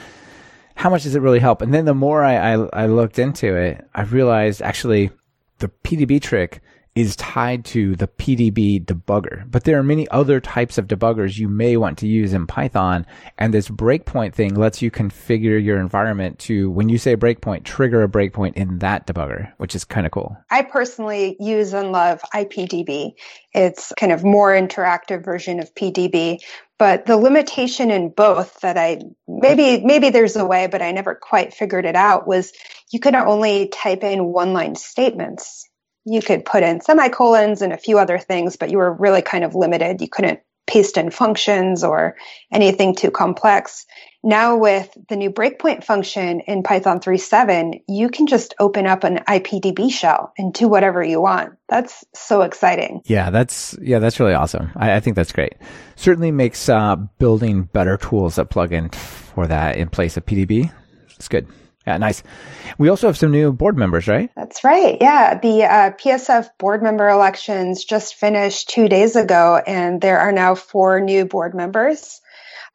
how 0.75 0.91
much 0.91 1.05
does 1.05 1.15
it 1.15 1.23
really 1.23 1.39
help? 1.39 1.63
And 1.63 1.73
then 1.73 1.85
the 1.85 1.95
more 1.95 2.25
I, 2.25 2.55
I, 2.55 2.69
I 2.73 2.87
looked 2.87 3.19
into 3.19 3.55
it, 3.55 3.87
I 3.95 4.03
realized 4.03 4.63
actually 4.63 5.11
the 5.59 5.69
PDB 5.85 6.21
trick 6.21 6.61
is 6.95 7.17
tied 7.17 7.65
to 7.65 7.97
the 7.97 8.07
PDB 8.07 8.85
debugger. 8.85 9.51
But 9.51 9.65
there 9.65 9.79
are 9.79 9.83
many 9.83 10.07
other 10.09 10.41
types 10.41 10.77
of 10.77 10.89
debuggers 10.89 11.39
you 11.39 11.49
may 11.49 11.79
want 11.79 11.99
to 11.99 12.07
use 12.07 12.35
in 12.35 12.47
Python. 12.47 13.07
And 13.39 13.55
this 13.55 13.69
breakpoint 13.69 14.35
thing 14.35 14.55
lets 14.55 14.83
you 14.83 14.91
configure 14.91 15.63
your 15.63 15.81
environment 15.81 16.39
to, 16.41 16.71
when 16.71 16.91
you 16.91 16.99
say 16.99 17.17
breakpoint, 17.17 17.65
trigger 17.65 18.03
a 18.03 18.09
breakpoint 18.09 18.55
in 18.55 18.79
that 18.81 19.07
debugger, 19.07 19.53
which 19.57 19.75
is 19.75 19.85
kind 19.85 20.05
of 20.05 20.13
cool. 20.13 20.37
I 20.51 20.63
personally 20.63 21.37
use 21.41 21.73
and 21.73 21.93
love 21.93 22.21
IPDB. 22.35 23.13
It's 23.55 23.93
kind 23.99 24.13
of 24.13 24.23
more 24.23 24.51
interactive 24.51 25.25
version 25.25 25.61
of 25.61 25.75
PDB. 25.75 26.41
But 26.79 27.07
the 27.07 27.17
limitation 27.17 27.91
in 27.91 28.11
both 28.11 28.61
that 28.61 28.77
I 28.77 29.03
maybe 29.29 29.85
maybe 29.85 30.11
there's 30.11 30.35
a 30.35 30.45
way, 30.45 30.67
but 30.67 30.83
I 30.83 30.91
never 30.91 31.15
quite 31.15 31.55
figured 31.55 31.87
it 31.87 31.95
out 31.95 32.27
was 32.27 32.53
you 32.91 32.99
could 32.99 33.15
only 33.15 33.69
type 33.69 34.03
in 34.03 34.25
one 34.25 34.53
line 34.53 34.75
statements 34.75 35.69
you 36.05 36.21
could 36.21 36.45
put 36.45 36.63
in 36.63 36.81
semicolons 36.81 37.63
and 37.63 37.73
a 37.73 37.79
few 37.79 37.99
other 37.99 38.19
things, 38.19 38.57
but 38.57 38.71
you 38.71 38.79
were 38.79 38.93
really 38.93 39.23
kind 39.23 39.45
of 39.45 39.55
limited. 39.55 40.01
You 40.01 40.09
couldn't 40.09 40.41
paste 40.67 40.97
in 40.97 41.11
functions 41.11 41.85
or 41.85 42.17
anything 42.51 42.95
too 42.95 43.11
complex. 43.11 43.85
Now 44.25 44.57
with 44.57 44.97
the 45.09 45.17
new 45.17 45.31
breakpoint 45.31 45.83
function 45.83 46.41
in 46.41 46.63
Python 46.63 47.01
3.7, 47.01 47.83
you 47.89 48.09
can 48.09 48.29
just 48.29 48.55
open 48.61 48.87
up 48.87 49.03
an 49.03 49.19
IPDB 49.29 49.91
shell 49.91 50.33
and 50.39 50.55
do 50.55 50.69
whatever 50.69 51.03
you 51.03 51.21
want. 51.21 51.55
That's 51.69 52.05
so 52.15 52.43
exciting. 52.43 53.03
Yeah, 53.05 53.31
that's 53.31 53.77
yeah, 53.83 53.99
that's 53.99 54.21
really 54.21 54.35
awesome. 54.35 54.71
I, 54.77 54.95
I 54.95 55.01
think 55.01 55.17
that's 55.17 55.33
great. 55.33 55.55
Certainly 55.97 56.31
makes 56.31 56.69
uh, 56.69 56.97
building 57.19 57.65
better 57.65 57.97
tools 57.97 58.37
that 58.37 58.49
plug 58.49 58.73
in 58.73 58.91
for 58.91 59.49
that 59.49 59.77
in 59.77 59.89
place 59.89 60.17
of 60.17 60.25
PDB. 60.25 60.73
It's 61.17 61.29
good. 61.29 61.49
Yeah, 61.87 61.97
nice. 61.99 62.23
We 62.79 62.89
also 62.89 63.09
have 63.09 63.19
some 63.19 63.33
new 63.33 63.53
board 63.53 63.77
members, 63.77 64.07
right? 64.07 64.31
That's 64.37 64.63
right. 64.63 64.99
Yeah. 65.01 65.39
The 65.39 65.65
uh, 65.65 65.91
PSF 65.93 66.49
board 66.59 66.83
member 66.83 67.09
elections 67.09 67.85
just 67.85 68.15
finished 68.15 68.69
two 68.69 68.89
days 68.89 69.17
ago, 69.17 69.61
and 69.67 70.01
there 70.01 70.21
are 70.21 70.33
now 70.33 70.55
four 70.55 71.01
new 71.01 71.25
board 71.25 71.55
members. 71.55 72.21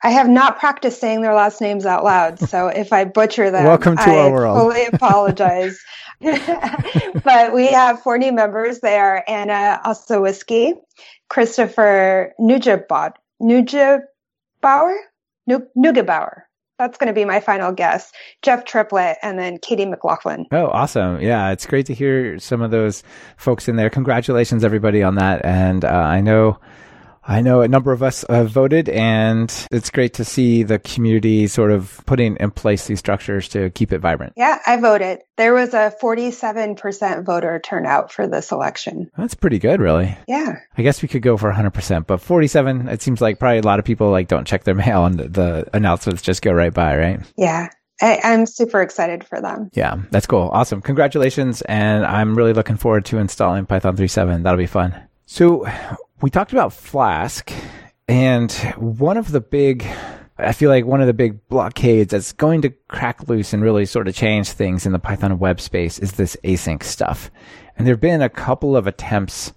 I 0.03 0.11
have 0.11 0.29
not 0.29 0.59
practiced 0.59 0.99
saying 0.99 1.21
their 1.21 1.33
last 1.33 1.59
names 1.61 1.85
out 1.85 2.03
loud, 2.03 2.39
so 2.49 2.67
if 2.67 2.93
I 2.93 3.05
butcher 3.05 3.49
them, 3.49 3.65
welcome 3.65 3.95
to 3.95 4.09
I 4.09 4.17
our 4.17 4.31
world. 4.31 4.59
fully 4.59 4.85
apologize. 4.85 5.79
but 6.19 7.53
we 7.53 7.67
have 7.67 8.01
four 8.01 8.17
new 8.17 8.31
members. 8.31 8.79
They 8.79 8.97
are 8.97 9.23
Anna 9.27 9.79
Ossowski, 9.85 10.73
Christopher 11.29 12.33
Nujabauer, 12.39 13.13
Nujabauer, 13.41 14.95
Nugebauer, 15.47 16.41
that's 16.77 16.97
going 16.97 17.07
to 17.07 17.13
be 17.13 17.25
my 17.25 17.39
final 17.39 17.71
guess. 17.71 18.11
Jeff 18.41 18.65
Triplett 18.65 19.17
and 19.21 19.39
then 19.39 19.57
Katie 19.57 19.85
McLaughlin. 19.85 20.45
Oh, 20.51 20.67
awesome. 20.67 21.21
Yeah, 21.21 21.51
it's 21.51 21.65
great 21.65 21.85
to 21.87 21.93
hear 21.93 22.37
some 22.39 22.61
of 22.61 22.71
those 22.71 23.03
folks 23.37 23.67
in 23.67 23.75
there. 23.75 23.89
Congratulations, 23.89 24.63
everybody, 24.63 25.01
on 25.03 25.15
that. 25.15 25.43
And 25.43 25.83
uh, 25.83 25.89
I 25.89 26.21
know 26.21 26.59
I 27.27 27.41
know 27.41 27.61
a 27.61 27.67
number 27.67 27.91
of 27.91 28.01
us 28.01 28.23
have 28.29 28.49
voted, 28.49 28.87
and 28.87 29.53
it's 29.69 29.89
great 29.89 30.13
to 30.15 30.25
see 30.25 30.63
the 30.63 30.79
community 30.79 31.47
sort 31.47 31.71
of 31.71 32.01
putting 32.05 32.37
in 32.37 32.51
place 32.51 32.87
these 32.87 32.99
structures 32.99 33.49
to 33.49 33.69
keep 33.71 33.91
it 33.91 33.99
vibrant. 33.99 34.33
Yeah, 34.37 34.59
I 34.65 34.77
voted. 34.77 35.19
There 35.35 35.53
was 35.53 35.73
a 35.73 35.93
47% 36.01 37.25
voter 37.25 37.59
turnout 37.59 38.13
for 38.13 38.27
this 38.27 38.51
election. 38.51 39.11
That's 39.17 39.35
pretty 39.35 39.59
good, 39.59 39.81
really. 39.81 40.17
Yeah. 40.27 40.55
I 40.77 40.81
guess 40.81 41.01
we 41.01 41.09
could 41.09 41.21
go 41.21 41.35
for 41.35 41.51
100%, 41.51 42.07
but 42.07 42.21
47, 42.21 42.87
it 42.87 43.01
seems 43.01 43.19
like 43.19 43.39
probably 43.39 43.59
a 43.59 43.63
lot 43.63 43.79
of 43.79 43.85
people 43.85 44.09
like 44.09 44.29
don't 44.29 44.47
check 44.47 44.63
their 44.63 44.75
mail 44.87 45.05
and 45.05 45.19
the 45.19 45.67
announcements 45.73 46.21
just 46.21 46.41
go 46.41 46.53
right 46.53 46.73
by, 46.73 46.97
right? 46.97 47.19
Yeah. 47.35 47.67
I, 48.01 48.19
am 48.23 48.45
super 48.45 48.81
excited 48.81 49.23
for 49.23 49.41
them. 49.41 49.71
Yeah, 49.73 49.97
that's 50.11 50.27
cool. 50.27 50.49
Awesome. 50.53 50.81
Congratulations. 50.81 51.61
And 51.63 52.05
I'm 52.05 52.35
really 52.35 52.53
looking 52.53 52.77
forward 52.77 53.05
to 53.05 53.17
installing 53.17 53.65
Python 53.65 53.97
3.7. 53.97 54.43
That'll 54.43 54.57
be 54.57 54.67
fun. 54.67 54.95
So 55.25 55.67
we 56.21 56.29
talked 56.29 56.51
about 56.51 56.73
Flask, 56.73 57.51
and 58.07 58.51
one 58.77 59.17
of 59.17 59.31
the 59.31 59.41
big, 59.41 59.85
I 60.37 60.51
feel 60.51 60.69
like 60.69 60.85
one 60.85 61.01
of 61.01 61.07
the 61.07 61.13
big 61.13 61.47
blockades 61.47 62.11
that's 62.11 62.33
going 62.33 62.61
to 62.63 62.73
crack 62.87 63.27
loose 63.27 63.53
and 63.53 63.61
really 63.61 63.85
sort 63.85 64.07
of 64.07 64.15
change 64.15 64.49
things 64.49 64.85
in 64.85 64.93
the 64.93 64.99
Python 64.99 65.37
web 65.37 65.61
space 65.61 65.99
is 65.99 66.13
this 66.13 66.35
async 66.43 66.83
stuff. 66.83 67.29
And 67.77 67.85
there 67.85 67.93
have 67.93 68.01
been 68.01 68.21
a 68.21 68.29
couple 68.29 68.75
of 68.75 68.87
attempts 68.87 69.53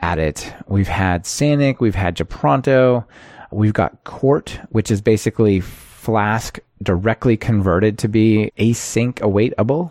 at 0.00 0.18
it. 0.18 0.52
We've 0.66 0.88
had 0.88 1.24
Sanic, 1.24 1.80
we've 1.80 1.94
had 1.94 2.16
Japronto, 2.16 3.06
we've 3.50 3.72
got 3.72 4.04
Quart, 4.04 4.60
which 4.70 4.90
is 4.90 5.00
basically 5.00 5.60
Flask 5.60 6.58
directly 6.82 7.36
converted 7.36 7.98
to 7.98 8.08
be 8.08 8.52
async 8.58 9.14
awaitable, 9.14 9.90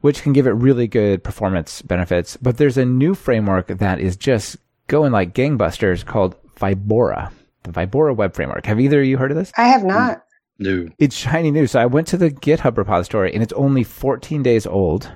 which 0.00 0.22
can 0.22 0.32
give 0.32 0.46
it 0.46 0.52
really 0.52 0.86
good 0.86 1.22
performance 1.24 1.82
benefits. 1.82 2.36
But 2.36 2.56
there's 2.56 2.78
a 2.78 2.84
new 2.84 3.14
framework 3.14 3.66
that 3.66 4.00
is 4.00 4.16
just 4.16 4.56
going 4.86 5.12
like 5.12 5.34
gangbusters 5.34 6.04
called 6.04 6.36
Vibora. 6.56 7.30
the 7.64 7.70
Vibora 7.70 8.14
web 8.14 8.34
framework. 8.34 8.66
Have 8.66 8.80
either 8.80 9.00
of 9.00 9.06
you 9.06 9.16
heard 9.16 9.30
of 9.30 9.36
this? 9.36 9.52
I 9.56 9.68
have 9.68 9.84
not. 9.84 10.22
No. 10.58 10.88
It's 10.98 11.16
shiny 11.16 11.50
new. 11.50 11.66
So 11.66 11.80
I 11.80 11.86
went 11.86 12.06
to 12.08 12.16
the 12.16 12.30
GitHub 12.30 12.76
repository 12.76 13.32
and 13.32 13.42
it's 13.42 13.52
only 13.54 13.84
14 13.84 14.42
days 14.42 14.66
old, 14.66 15.10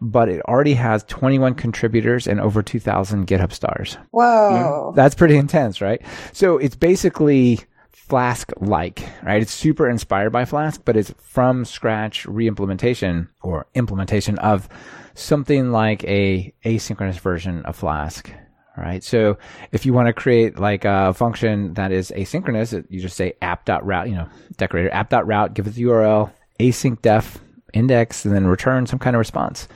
but 0.00 0.28
it 0.28 0.40
already 0.42 0.74
has 0.74 1.04
21 1.04 1.54
contributors 1.54 2.26
and 2.26 2.40
over 2.40 2.62
2,000 2.62 3.26
GitHub 3.26 3.52
stars. 3.52 3.96
Whoa. 4.10 4.92
That's 4.96 5.14
pretty 5.14 5.36
intense, 5.36 5.80
right? 5.80 6.02
So 6.32 6.58
it's 6.58 6.76
basically 6.76 7.60
Flask 7.90 8.52
like, 8.58 9.02
right? 9.22 9.42
It's 9.42 9.52
super 9.52 9.88
inspired 9.88 10.30
by 10.30 10.44
Flask, 10.44 10.80
but 10.84 10.96
it's 10.96 11.12
from 11.18 11.64
scratch 11.64 12.24
re-implementation 12.26 13.28
or 13.42 13.66
implementation 13.74 14.38
of 14.38 14.68
something 15.14 15.72
like 15.72 16.04
a 16.04 16.52
asynchronous 16.64 17.18
version 17.18 17.62
of 17.64 17.74
Flask, 17.74 18.30
right? 18.76 19.02
So 19.02 19.38
if 19.72 19.86
you 19.86 19.92
want 19.92 20.06
to 20.06 20.12
create 20.12 20.58
like 20.58 20.84
a 20.84 21.14
function 21.14 21.74
that 21.74 21.92
is 21.92 22.12
asynchronous, 22.14 22.84
you 22.90 23.00
just 23.00 23.16
say 23.16 23.34
app.route, 23.42 24.08
you 24.08 24.14
know, 24.14 24.28
decorator 24.56 24.92
app.route, 24.92 25.54
give 25.54 25.66
it 25.66 25.74
the 25.74 25.84
URL, 25.84 26.30
async 26.60 27.00
def 27.02 27.38
index, 27.72 28.24
and 28.24 28.34
then 28.34 28.46
return 28.46 28.86
some 28.86 28.98
kind 28.98 29.16
of 29.16 29.18
response. 29.18 29.68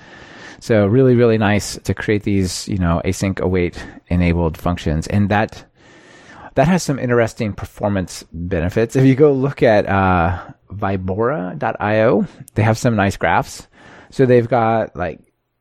So 0.61 0.87
really, 0.87 1.15
really 1.15 1.39
nice 1.39 1.77
to 1.79 1.95
create 1.95 2.23
these, 2.23 2.69
you 2.69 2.77
know, 2.77 3.01
async 3.05 3.41
await 3.41 3.83
enabled 4.09 4.59
functions. 4.59 5.07
And 5.07 5.31
that 5.31 5.65
that 6.55 6.69
has 6.69 6.83
some 6.83 6.99
interesting 6.99 7.53
performance 7.53 8.25
benefits. 8.33 8.97
If 8.97 9.05
you 9.05 9.15
go 9.15 9.33
look 9.33 9.63
at 9.63 9.87
uh, 9.87 10.53
Vibora.io, 10.71 12.27
they 12.55 12.63
have 12.63 12.77
some 12.77 12.97
nice 12.97 13.17
graphs. 13.17 13.67
So 14.11 14.27
they've 14.27 14.49
got 14.49 14.97
like 14.97 15.21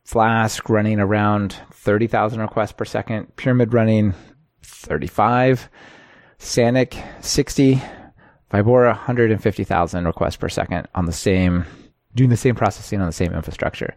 Flask 0.09 0.67
running 0.67 0.99
around 0.99 1.55
30,000 1.71 2.39
requests 2.39 2.71
per 2.71 2.83
second, 2.83 3.35
Pyramid 3.35 3.75
running 3.75 4.15
35, 4.63 5.69
Sanic 6.39 7.23
60, 7.23 7.79
Vibora 8.51 8.87
150,000 8.87 10.05
requests 10.05 10.35
per 10.35 10.49
second 10.49 10.87
on 10.95 11.05
the 11.05 11.11
same, 11.11 11.63
doing 12.15 12.31
the 12.31 12.37
same 12.37 12.55
processing 12.55 12.99
on 12.99 13.05
the 13.05 13.13
same 13.13 13.33
infrastructure. 13.33 13.93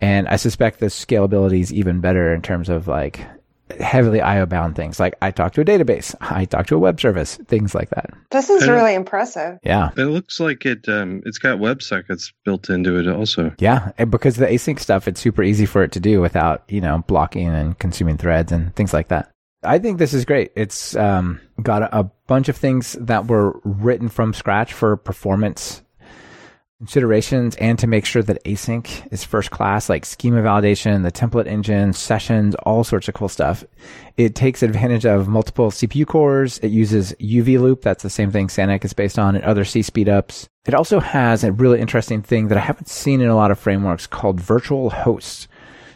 And 0.00 0.26
I 0.28 0.36
suspect 0.36 0.80
the 0.80 0.86
scalability 0.86 1.60
is 1.60 1.74
even 1.74 2.00
better 2.00 2.32
in 2.32 2.40
terms 2.40 2.70
of 2.70 2.88
like 2.88 3.20
heavily 3.80 4.20
IO 4.20 4.46
bound 4.46 4.76
things. 4.76 4.98
Like 5.00 5.14
I 5.22 5.30
talk 5.30 5.52
to 5.54 5.60
a 5.60 5.64
database, 5.64 6.14
I 6.20 6.44
talk 6.44 6.66
to 6.68 6.76
a 6.76 6.78
web 6.78 7.00
service, 7.00 7.36
things 7.48 7.74
like 7.74 7.90
that. 7.90 8.10
This 8.30 8.50
is 8.50 8.62
And- 8.62 8.72
really 8.72 8.94
impressive. 8.94 9.58
Yeah. 9.62 9.90
It 9.96 10.04
looks 10.06 10.40
like 10.40 10.64
it. 10.66 10.88
Um, 10.88 11.22
it's 11.26 11.38
got 11.38 11.58
WebSockets 11.58 12.32
built 12.44 12.70
into 12.70 12.98
it 12.98 13.08
also. 13.08 13.52
Yeah. 13.58 13.92
And 13.98 14.10
because 14.10 14.36
the 14.36 14.46
async 14.46 14.78
stuff, 14.80 15.08
it's 15.08 15.20
super 15.20 15.42
easy 15.42 15.66
for 15.66 15.82
it 15.82 15.92
to 15.92 16.00
do 16.00 16.20
without, 16.20 16.64
you 16.68 16.80
know, 16.80 17.04
blocking 17.06 17.48
and 17.48 17.78
consuming 17.78 18.16
threads 18.16 18.52
and 18.52 18.74
things 18.74 18.92
like 18.92 19.08
that. 19.08 19.30
I 19.64 19.78
think 19.80 19.98
this 19.98 20.14
is 20.14 20.24
great. 20.24 20.52
It's 20.54 20.94
um, 20.94 21.40
got 21.62 21.82
a, 21.82 21.98
a 22.00 22.04
bunch 22.28 22.48
of 22.48 22.56
things 22.56 22.92
that 23.00 23.26
were 23.26 23.60
written 23.64 24.08
from 24.08 24.32
scratch 24.32 24.72
for 24.72 24.96
performance 24.96 25.82
considerations 26.78 27.56
and 27.56 27.76
to 27.76 27.88
make 27.88 28.04
sure 28.04 28.22
that 28.22 28.42
async 28.44 29.12
is 29.12 29.24
first 29.24 29.50
class, 29.50 29.88
like 29.88 30.06
schema 30.06 30.40
validation, 30.40 31.02
the 31.02 31.10
template 31.10 31.48
engine, 31.48 31.92
sessions, 31.92 32.54
all 32.62 32.84
sorts 32.84 33.08
of 33.08 33.14
cool 33.14 33.28
stuff. 33.28 33.64
It 34.16 34.36
takes 34.36 34.62
advantage 34.62 35.04
of 35.04 35.26
multiple 35.26 35.72
CPU 35.72 36.06
cores. 36.06 36.58
It 36.58 36.68
uses 36.68 37.12
uvloop. 37.14 37.82
That's 37.82 38.04
the 38.04 38.10
same 38.10 38.30
thing 38.30 38.46
Sanic 38.46 38.84
is 38.84 38.92
based 38.92 39.18
on 39.18 39.34
and 39.34 39.44
other 39.44 39.64
C 39.64 39.80
speedups. 39.80 40.48
It 40.66 40.74
also 40.74 41.00
has 41.00 41.42
a 41.42 41.50
really 41.50 41.80
interesting 41.80 42.22
thing 42.22 42.46
that 42.48 42.58
I 42.58 42.62
haven't 42.62 42.88
seen 42.88 43.20
in 43.20 43.28
a 43.28 43.36
lot 43.36 43.50
of 43.50 43.58
frameworks 43.58 44.06
called 44.06 44.40
virtual 44.40 44.90
hosts. 44.90 45.48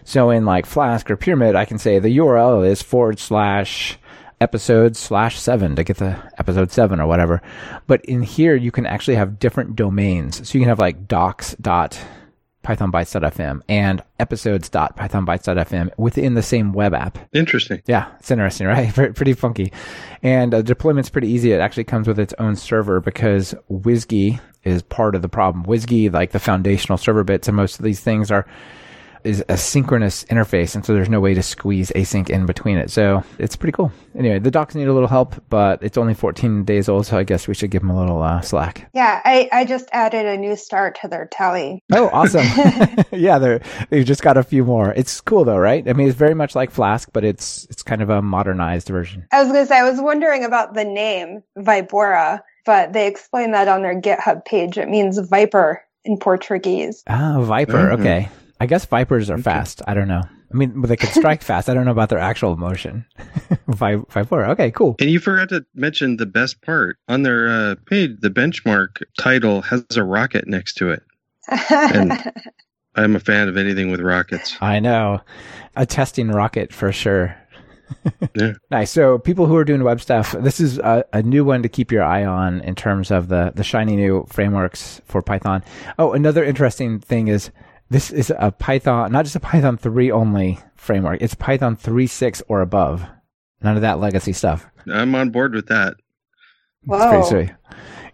So 0.04 0.30
in 0.30 0.44
like 0.44 0.66
Flask 0.66 1.08
or 1.08 1.16
Pyramid, 1.16 1.54
I 1.54 1.64
can 1.64 1.78
say 1.78 2.00
the 2.00 2.16
URL 2.18 2.66
is 2.66 2.82
forward 2.82 3.20
slash 3.20 3.98
episode 4.42 4.96
slash 4.96 5.38
seven 5.38 5.76
to 5.76 5.84
get 5.84 5.98
the 5.98 6.18
episode 6.36 6.72
seven 6.72 7.00
or 7.00 7.06
whatever. 7.06 7.40
But 7.86 8.04
in 8.04 8.22
here, 8.22 8.56
you 8.56 8.72
can 8.72 8.86
actually 8.86 9.14
have 9.14 9.38
different 9.38 9.76
domains. 9.76 10.48
So 10.48 10.58
you 10.58 10.62
can 10.62 10.68
have 10.68 10.80
like 10.80 11.06
docs 11.06 11.54
dot 11.60 11.98
pythonbytes.fm 12.64 13.60
and 13.68 14.02
episodes.pythonbytes.fm 14.18 15.90
within 15.96 16.34
the 16.34 16.42
same 16.42 16.72
web 16.72 16.94
app. 16.94 17.18
Interesting. 17.32 17.82
Yeah, 17.86 18.08
it's 18.18 18.30
interesting, 18.30 18.66
right? 18.68 18.92
Pretty 18.92 19.32
funky. 19.32 19.72
And 20.22 20.54
uh, 20.54 20.62
deployment's 20.62 21.10
pretty 21.10 21.28
easy. 21.28 21.52
It 21.52 21.60
actually 21.60 21.84
comes 21.84 22.08
with 22.08 22.18
its 22.18 22.34
own 22.38 22.56
server 22.56 23.00
because 23.00 23.54
WSGI 23.70 24.40
is 24.64 24.82
part 24.82 25.14
of 25.14 25.22
the 25.22 25.28
problem. 25.28 25.64
WSGI, 25.64 26.12
like 26.12 26.32
the 26.32 26.38
foundational 26.40 26.98
server 26.98 27.24
bits 27.24 27.48
and 27.48 27.56
most 27.56 27.78
of 27.78 27.84
these 27.84 28.00
things 28.00 28.30
are 28.30 28.46
is 29.24 29.44
a 29.48 29.56
synchronous 29.56 30.24
interface, 30.24 30.74
and 30.74 30.84
so 30.84 30.94
there's 30.94 31.08
no 31.08 31.20
way 31.20 31.34
to 31.34 31.42
squeeze 31.42 31.90
async 31.92 32.30
in 32.30 32.46
between 32.46 32.78
it. 32.78 32.90
So 32.90 33.22
it's 33.38 33.56
pretty 33.56 33.72
cool. 33.72 33.92
Anyway, 34.16 34.38
the 34.38 34.50
docs 34.50 34.74
need 34.74 34.88
a 34.88 34.92
little 34.92 35.08
help, 35.08 35.34
but 35.48 35.82
it's 35.82 35.96
only 35.96 36.14
14 36.14 36.64
days 36.64 36.88
old, 36.88 37.06
so 37.06 37.16
I 37.16 37.22
guess 37.22 37.48
we 37.48 37.54
should 37.54 37.70
give 37.70 37.82
them 37.82 37.90
a 37.90 37.98
little 37.98 38.22
uh, 38.22 38.40
slack. 38.40 38.90
Yeah, 38.94 39.20
I, 39.24 39.48
I 39.52 39.64
just 39.64 39.88
added 39.92 40.26
a 40.26 40.36
new 40.36 40.56
star 40.56 40.92
to 41.02 41.08
their 41.08 41.26
tally. 41.30 41.82
Oh, 41.92 42.08
awesome! 42.12 42.46
yeah, 43.12 43.38
they're 43.38 43.60
they've 43.90 44.06
just 44.06 44.22
got 44.22 44.36
a 44.36 44.42
few 44.42 44.64
more. 44.64 44.92
It's 44.92 45.20
cool 45.20 45.44
though, 45.44 45.58
right? 45.58 45.86
I 45.88 45.92
mean, 45.92 46.08
it's 46.08 46.16
very 46.16 46.34
much 46.34 46.54
like 46.54 46.70
Flask, 46.70 47.08
but 47.12 47.24
it's 47.24 47.66
it's 47.70 47.82
kind 47.82 48.02
of 48.02 48.10
a 48.10 48.22
modernized 48.22 48.88
version. 48.88 49.26
I 49.32 49.42
was 49.42 49.52
going 49.52 49.64
to 49.64 49.68
say, 49.68 49.78
I 49.78 49.88
was 49.88 50.00
wondering 50.00 50.44
about 50.44 50.74
the 50.74 50.84
name 50.84 51.42
Vibora, 51.58 52.40
but 52.66 52.92
they 52.92 53.06
explained 53.06 53.54
that 53.54 53.68
on 53.68 53.82
their 53.82 54.00
GitHub 54.00 54.44
page. 54.44 54.78
It 54.78 54.88
means 54.88 55.18
viper 55.18 55.82
in 56.04 56.18
Portuguese. 56.18 57.02
Ah, 57.06 57.40
Viper. 57.40 57.72
Mhm. 57.90 58.00
Okay. 58.00 58.28
I 58.62 58.66
guess 58.66 58.84
Vipers 58.86 59.28
are 59.28 59.34
Okay. 59.34 59.42
fast. 59.42 59.82
I 59.88 59.94
don't 59.94 60.06
know. 60.06 60.22
I 60.24 60.54
mean, 60.56 60.80
but 60.80 60.86
they 60.88 60.96
could 60.96 61.08
strike 61.10 61.42
fast. 61.50 61.68
I 61.68 61.74
don't 61.74 61.84
know 61.84 61.90
about 61.90 62.10
their 62.10 62.18
actual 62.20 62.56
motion. 62.56 63.04
Vi- 63.66 64.04
Viper. 64.10 64.44
Okay, 64.50 64.70
cool. 64.70 64.94
And 65.00 65.10
you 65.10 65.18
forgot 65.18 65.48
to 65.48 65.64
mention 65.74 66.16
the 66.16 66.26
best 66.26 66.62
part 66.62 66.96
on 67.08 67.22
their 67.24 67.48
uh, 67.48 67.74
page. 67.86 68.12
The 68.20 68.30
benchmark 68.30 69.02
title 69.18 69.62
has 69.62 69.84
a 69.96 70.04
rocket 70.04 70.46
next 70.46 70.74
to 70.74 70.90
it. 70.90 71.02
And 71.70 72.12
I'm 72.94 73.16
a 73.16 73.20
fan 73.20 73.48
of 73.48 73.56
anything 73.56 73.90
with 73.90 74.00
rockets. 74.00 74.56
I 74.60 74.78
know. 74.78 75.20
A 75.74 75.84
testing 75.86 76.28
rocket 76.28 76.72
for 76.72 76.92
sure. 76.92 77.34
Yeah. 78.36 78.52
Nice. 78.70 78.90
So 78.90 79.18
people 79.18 79.46
who 79.46 79.56
are 79.56 79.64
doing 79.64 79.82
web 79.82 80.00
stuff, 80.00 80.32
this 80.38 80.60
is 80.60 80.78
a, 80.78 81.04
a 81.12 81.22
new 81.22 81.44
one 81.44 81.62
to 81.62 81.68
keep 81.68 81.90
your 81.90 82.02
eye 82.04 82.24
on 82.24 82.60
in 82.60 82.74
terms 82.74 83.10
of 83.10 83.28
the, 83.28 83.52
the 83.56 83.64
shiny 83.64 83.96
new 83.96 84.24
frameworks 84.28 85.00
for 85.04 85.20
Python. 85.20 85.64
Oh, 85.98 86.12
another 86.12 86.44
interesting 86.44 87.00
thing 87.00 87.26
is 87.28 87.50
this 87.92 88.10
is 88.10 88.32
a 88.36 88.50
Python, 88.50 89.12
not 89.12 89.24
just 89.24 89.36
a 89.36 89.40
Python 89.40 89.76
3 89.76 90.10
only 90.10 90.58
framework. 90.74 91.20
It's 91.20 91.34
Python 91.34 91.76
3.6 91.76 92.42
or 92.48 92.62
above. 92.62 93.04
None 93.62 93.76
of 93.76 93.82
that 93.82 94.00
legacy 94.00 94.32
stuff. 94.32 94.66
I'm 94.90 95.14
on 95.14 95.30
board 95.30 95.54
with 95.54 95.66
that. 95.68 95.96
That's 96.86 97.28
pretty 97.28 97.52
Whoa. 97.52 97.56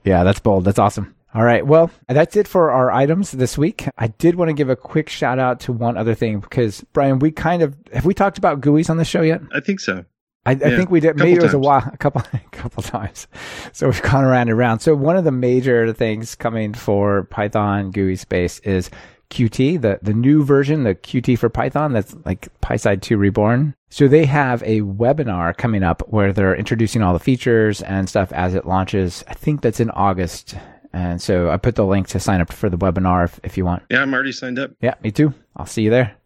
Yeah, 0.04 0.24
that's 0.24 0.40
bold. 0.40 0.64
That's 0.64 0.78
awesome. 0.78 1.14
All 1.32 1.44
right. 1.44 1.64
Well, 1.64 1.90
that's 2.08 2.36
it 2.36 2.48
for 2.48 2.70
our 2.70 2.90
items 2.90 3.30
this 3.30 3.56
week. 3.56 3.86
I 3.96 4.08
did 4.08 4.34
want 4.34 4.48
to 4.48 4.52
give 4.54 4.68
a 4.68 4.76
quick 4.76 5.08
shout 5.08 5.38
out 5.38 5.60
to 5.60 5.72
one 5.72 5.96
other 5.96 6.14
thing 6.14 6.40
because 6.40 6.84
Brian, 6.92 7.20
we 7.20 7.30
kind 7.30 7.62
of 7.62 7.76
have 7.92 8.04
we 8.04 8.14
talked 8.14 8.38
about 8.38 8.60
GUIs 8.60 8.90
on 8.90 8.96
the 8.96 9.04
show 9.04 9.22
yet? 9.22 9.40
I 9.54 9.60
think 9.60 9.80
so. 9.80 10.04
I, 10.44 10.52
I 10.52 10.56
think 10.56 10.90
we 10.90 11.00
did. 11.00 11.10
couple 11.10 11.26
Maybe 11.26 11.38
it 11.38 11.42
was 11.42 11.54
a 11.54 11.58
while, 11.58 11.88
a 11.92 11.96
couple, 11.98 12.22
a 12.32 12.38
couple 12.50 12.82
times. 12.82 13.28
So 13.72 13.86
we've 13.86 14.02
gone 14.02 14.24
around 14.24 14.48
and 14.48 14.58
around. 14.58 14.80
So 14.80 14.94
one 14.94 15.16
of 15.16 15.24
the 15.24 15.30
major 15.30 15.92
things 15.92 16.34
coming 16.34 16.72
for 16.72 17.24
Python 17.24 17.90
GUI 17.90 18.16
space 18.16 18.58
is 18.60 18.90
Qt, 19.30 19.80
the 19.80 19.98
the 20.02 20.14
new 20.14 20.44
version, 20.44 20.84
the 20.84 20.94
Qt 20.94 21.38
for 21.38 21.48
Python. 21.48 21.92
That's 21.92 22.14
like 22.24 22.48
PySide 22.60 23.02
2 23.02 23.16
Reborn. 23.16 23.74
So 23.90 24.08
they 24.08 24.24
have 24.26 24.62
a 24.62 24.80
webinar 24.82 25.56
coming 25.56 25.82
up 25.82 26.02
where 26.08 26.32
they're 26.32 26.54
introducing 26.54 27.02
all 27.02 27.12
the 27.12 27.18
features 27.18 27.82
and 27.82 28.08
stuff 28.08 28.32
as 28.32 28.54
it 28.54 28.66
launches. 28.66 29.24
I 29.28 29.34
think 29.34 29.62
that's 29.62 29.80
in 29.80 29.90
August. 29.90 30.54
And 30.92 31.20
so 31.20 31.50
I 31.50 31.58
put 31.58 31.74
the 31.74 31.84
link 31.84 32.08
to 32.08 32.20
sign 32.20 32.40
up 32.40 32.52
for 32.52 32.70
the 32.70 32.78
webinar 32.78 33.24
if, 33.24 33.40
if 33.42 33.56
you 33.56 33.64
want. 33.64 33.82
Yeah, 33.90 34.02
I'm 34.02 34.12
already 34.12 34.32
signed 34.32 34.58
up. 34.58 34.72
Yeah, 34.80 34.94
me 35.02 35.10
too. 35.10 35.34
I'll 35.56 35.66
see 35.66 35.82
you 35.82 35.90
there. 35.90 36.16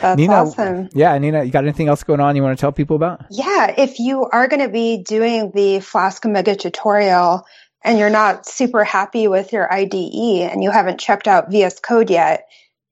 That's 0.00 0.16
Nina, 0.16 0.32
awesome. 0.32 0.88
Yeah, 0.94 1.16
Nina, 1.18 1.44
you 1.44 1.50
got 1.50 1.64
anything 1.64 1.88
else 1.88 2.02
going 2.02 2.20
on 2.20 2.34
you 2.34 2.42
want 2.42 2.56
to 2.56 2.60
tell 2.60 2.72
people 2.72 2.96
about? 2.96 3.26
Yeah, 3.30 3.74
if 3.76 3.98
you 3.98 4.24
are 4.24 4.48
going 4.48 4.62
to 4.62 4.68
be 4.68 5.02
doing 5.02 5.52
the 5.54 5.80
Flask 5.80 6.24
Omega 6.24 6.56
tutorial 6.56 7.44
and 7.84 7.98
you're 7.98 8.10
not 8.10 8.46
super 8.46 8.84
happy 8.84 9.28
with 9.28 9.52
your 9.52 9.72
IDE 9.72 10.50
and 10.50 10.62
you 10.62 10.70
haven't 10.70 11.00
checked 11.00 11.28
out 11.28 11.50
VS 11.50 11.80
Code 11.80 12.10
yet, 12.10 12.48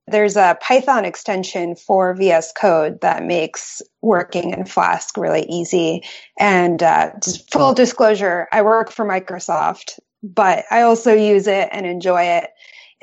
there's 0.06 0.36
a 0.36 0.58
Python 0.60 1.04
extension 1.04 1.76
for 1.76 2.14
VS 2.14 2.52
Code 2.52 3.00
that 3.00 3.22
makes 3.22 3.80
working 4.02 4.50
in 4.52 4.64
Flask 4.64 5.16
really 5.16 5.46
easy. 5.48 6.02
And 6.38 6.82
uh, 6.82 7.12
just 7.22 7.52
full 7.52 7.74
disclosure, 7.74 8.48
I 8.52 8.62
work 8.62 8.90
for 8.90 9.04
Microsoft, 9.04 9.98
but 10.22 10.64
I 10.70 10.82
also 10.82 11.14
use 11.14 11.46
it 11.46 11.68
and 11.70 11.86
enjoy 11.86 12.22
it. 12.22 12.50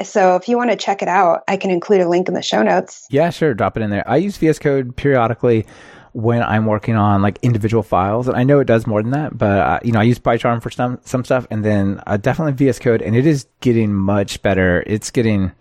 So 0.04 0.36
if 0.36 0.47
you 0.47 0.58
want 0.58 0.69
to 0.69 0.76
check 0.76 1.02
it 1.02 1.08
out, 1.08 1.43
I 1.47 1.58
can 1.58 1.71
include 1.71 2.02
a 2.02 2.10
link 2.10 2.28
in 2.28 2.36
the 2.36 2.43
show 2.43 2.62
notes. 2.62 3.08
Yeah, 3.10 3.32
sure. 3.32 3.54
Drop 3.56 3.78
it 3.78 3.84
in 3.84 3.89
there. 3.89 4.08
I 4.08 4.17
use 4.17 4.38
VS 4.38 4.60
Code 4.60 4.95
periodically 4.95 5.65
when 6.17 6.41
I'm 6.41 6.65
working 6.65 6.95
on 6.95 7.21
like 7.21 7.38
individual 7.43 7.84
files, 7.84 8.27
and 8.27 8.36
I 8.36 8.43
know 8.43 8.60
it 8.60 8.65
does 8.65 8.88
more 8.88 9.03
than 9.03 9.12
that. 9.12 9.38
But 9.38 9.60
uh, 9.60 9.80
you 9.84 9.91
know, 9.91 9.99
I 9.99 10.03
use 10.03 10.17
PyCharm 10.17 10.63
for 10.63 10.71
some 10.71 10.99
some 11.06 11.23
stuff, 11.23 11.45
and 11.51 11.63
then 11.63 12.01
uh, 12.08 12.17
definitely 12.17 12.53
VS 12.53 12.80
Code, 12.80 13.03
and 13.03 13.15
it 13.15 13.27
is 13.27 13.45
getting 13.62 13.93
much 13.93 14.41
better. 14.41 14.84
It's 14.88 15.12
getting 15.12 15.51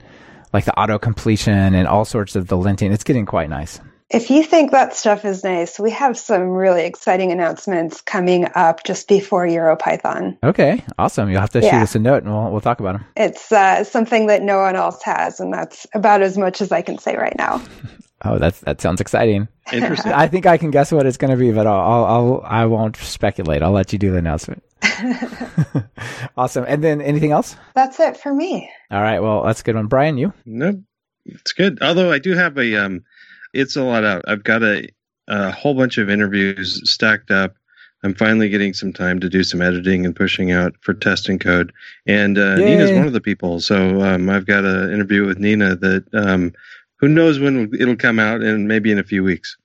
like 0.54 0.64
the 0.64 0.78
auto 0.78 0.98
completion 0.98 1.74
and 1.74 1.86
all 1.86 2.06
sorts 2.06 2.36
of 2.36 2.48
the 2.48 2.56
linting. 2.56 2.90
It's 2.92 3.04
getting 3.04 3.26
quite 3.26 3.50
nice. 3.50 3.80
If 4.08 4.30
you 4.30 4.44
think 4.44 4.70
that 4.70 4.94
stuff 4.94 5.26
is 5.26 5.44
nice, 5.44 5.78
we 5.78 5.90
have 5.90 6.16
some 6.16 6.42
really 6.42 6.86
exciting 6.86 7.32
announcements 7.32 8.00
coming 8.00 8.46
up 8.54 8.82
just 8.84 9.08
before 9.08 9.46
EuroPython. 9.46 10.38
Okay, 10.42 10.82
awesome. 10.96 11.28
You'll 11.28 11.40
have 11.40 11.50
to 11.50 11.60
shoot 11.60 11.72
us 11.72 11.96
a 11.96 11.98
note 11.98 12.22
and 12.22 12.32
we'll, 12.32 12.52
we'll 12.52 12.60
talk 12.60 12.78
about 12.78 12.92
them. 12.92 13.04
It's 13.16 13.50
uh, 13.50 13.82
something 13.84 14.28
that 14.28 14.42
no 14.42 14.58
one 14.58 14.76
else 14.76 15.02
has, 15.02 15.40
and 15.40 15.52
that's 15.52 15.86
about 15.92 16.22
as 16.22 16.38
much 16.38 16.62
as 16.62 16.72
I 16.72 16.82
can 16.82 16.98
say 16.98 17.16
right 17.16 17.36
now. 17.36 17.62
Oh, 18.24 18.38
that's, 18.38 18.60
that 18.60 18.80
sounds 18.80 19.00
exciting. 19.00 19.48
Interesting. 19.72 20.12
I 20.12 20.26
think 20.26 20.46
I 20.46 20.56
can 20.56 20.70
guess 20.70 20.90
what 20.90 21.06
it's 21.06 21.16
going 21.18 21.30
to 21.30 21.36
be, 21.36 21.52
but 21.52 21.66
I'll, 21.66 21.80
I'll, 21.80 22.04
I'll, 22.04 22.40
I 22.44 22.64
won't 22.66 22.96
speculate. 22.96 23.62
I'll 23.62 23.72
let 23.72 23.92
you 23.92 23.98
do 23.98 24.10
the 24.10 24.18
announcement. 24.18 24.62
awesome. 26.36 26.64
And 26.66 26.82
then 26.82 27.02
anything 27.02 27.32
else? 27.32 27.56
That's 27.74 28.00
it 28.00 28.16
for 28.16 28.32
me. 28.32 28.70
All 28.90 29.02
right. 29.02 29.20
Well, 29.20 29.44
that's 29.44 29.60
a 29.60 29.64
good 29.64 29.76
one. 29.76 29.86
Brian, 29.86 30.16
you? 30.16 30.32
No, 30.46 30.82
it's 31.24 31.52
good. 31.52 31.82
Although 31.82 32.10
I 32.10 32.18
do 32.18 32.32
have 32.32 32.56
a, 32.56 32.76
um, 32.76 33.04
it's 33.52 33.76
a 33.76 33.82
lot 33.82 34.04
out. 34.04 34.24
I've 34.26 34.44
got 34.44 34.62
a, 34.62 34.88
a 35.28 35.50
whole 35.50 35.74
bunch 35.74 35.98
of 35.98 36.08
interviews 36.08 36.88
stacked 36.90 37.30
up. 37.30 37.54
I'm 38.02 38.14
finally 38.14 38.48
getting 38.48 38.72
some 38.72 38.92
time 38.92 39.20
to 39.20 39.28
do 39.28 39.42
some 39.42 39.60
editing 39.60 40.04
and 40.06 40.14
pushing 40.14 40.52
out 40.52 40.74
for 40.80 40.94
testing 40.94 41.38
code. 41.38 41.72
And 42.06 42.38
uh, 42.38 42.56
Nina's 42.56 42.92
one 42.92 43.06
of 43.06 43.12
the 43.12 43.20
people. 43.20 43.58
So 43.58 44.00
um, 44.02 44.28
I've 44.30 44.46
got 44.46 44.64
an 44.64 44.92
interview 44.92 45.26
with 45.26 45.38
Nina 45.38 45.74
that 45.76 46.04
um, 46.12 46.52
who 46.96 47.08
knows 47.08 47.38
when 47.38 47.70
it'll 47.78 47.96
come 47.96 48.18
out, 48.18 48.42
and 48.42 48.66
maybe 48.68 48.90
in 48.90 48.98
a 48.98 49.04
few 49.04 49.22
weeks. 49.24 49.56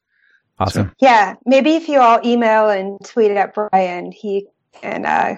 Awesome. 0.60 0.94
Yeah, 1.00 1.36
maybe 1.46 1.76
if 1.76 1.88
you 1.88 2.00
all 2.00 2.20
email 2.24 2.70
and 2.70 3.04
tweet 3.04 3.32
it 3.32 3.38
at 3.38 3.54
Brian, 3.56 4.12
he 4.12 4.48
can 4.80 5.06
uh, 5.06 5.36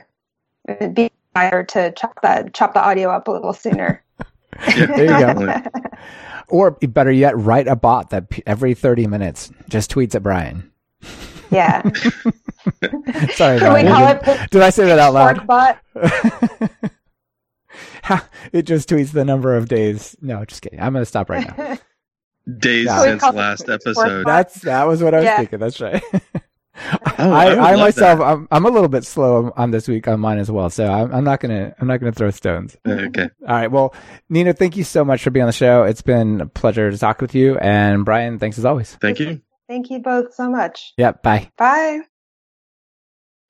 be 0.94 1.10
inspired 1.34 1.70
to 1.70 1.92
chop 1.94 2.20
the 2.22 2.50
chop 2.54 2.74
the 2.74 2.84
audio 2.84 3.10
up 3.10 3.28
a 3.28 3.32
little 3.32 3.54
sooner. 3.54 4.04
Yeah, 4.68 4.86
There 4.86 5.40
you 5.40 5.46
go. 5.48 5.62
Or 6.50 6.72
better 6.72 7.12
yet, 7.12 7.36
write 7.38 7.68
a 7.68 7.76
bot 7.76 8.12
that 8.12 8.26
every 8.46 8.76
30 8.76 9.08
minutes 9.08 9.50
just 9.70 9.90
tweets 9.92 10.14
at 10.14 10.22
Brian. 10.22 10.70
Yeah. 11.50 11.82
Sorry, 13.34 13.58
Can 13.60 13.74
we 13.74 13.82
Brian. 13.84 13.88
call 13.88 14.08
it 14.36 14.52
Did 14.52 14.62
I 14.62 14.70
say 14.70 14.86
that 14.86 15.00
out 15.00 15.14
loud? 15.14 15.38
Porkbot? 15.48 16.80
Ha, 18.04 18.28
it 18.52 18.64
just 18.64 18.90
tweets 18.90 19.12
the 19.12 19.26
number 19.26 19.56
of 19.56 19.68
days. 19.68 20.16
No, 20.22 20.44
just 20.46 20.62
kidding. 20.62 20.80
I'm 20.80 20.94
going 20.94 21.02
to 21.02 21.06
stop 21.06 21.30
right 21.30 21.58
now. 21.58 21.78
Days 22.60 22.88
Yeah. 22.88 23.02
since 23.04 23.14
We 23.14 23.20
call 23.20 23.30
it 23.32 23.36
last 23.38 23.70
episode. 23.70 24.26
That's 24.26 24.56
that 24.64 24.84
was 24.84 25.02
what 25.02 25.14
I 25.14 25.18
was 25.18 25.26
Yeah. 25.26 25.38
thinking. 25.38 25.60
That's 25.60 25.80
right. 25.80 26.04
Oh, 27.20 27.32
I, 27.32 27.54
I 27.54 27.74
I, 27.74 27.76
myself, 27.76 28.18
that. 28.20 28.26
I'm, 28.26 28.48
I'm 28.50 28.66
a 28.66 28.70
little 28.70 28.90
bit 28.90 29.06
slow 29.06 29.54
on 29.56 29.70
this 29.70 29.88
week 29.88 30.08
on 30.08 30.20
mine 30.20 30.40
as 30.40 30.50
well. 30.50 30.72
So 30.72 30.92
I'm, 30.92 31.14
I'm 31.14 31.24
not 31.24 31.40
gonna, 31.40 31.76
I'm 31.80 31.88
not 31.88 32.00
gonna 32.00 32.12
throw 32.12 32.32
stones. 32.32 32.76
Uh, 32.86 32.94
okay. 32.94 33.30
All 33.48 33.56
right. 33.56 33.72
Well, 33.72 33.94
Nina, 34.30 34.54
thank 34.54 34.76
you 34.76 34.84
so 34.84 35.06
much 35.06 35.22
for 35.24 35.30
being 35.30 35.44
on 35.44 35.48
the 35.48 35.54
show. 35.54 35.84
It's 35.84 36.02
been 36.02 36.42
a 36.42 36.48
pleasure 36.48 36.90
to 36.90 36.98
talk 36.98 37.22
with 37.22 37.36
you. 37.36 37.60
And 37.60 38.04
Brian, 38.04 38.40
thanks 38.40 38.58
as 38.58 38.66
always. 38.66 38.96
Thank 38.96 39.20
you. 39.20 39.40
Thank 39.70 39.92
you 39.92 40.00
both 40.00 40.34
so 40.34 40.50
much. 40.50 40.94
Yep. 40.98 41.22
Bye. 41.22 41.52
Bye. 41.58 42.02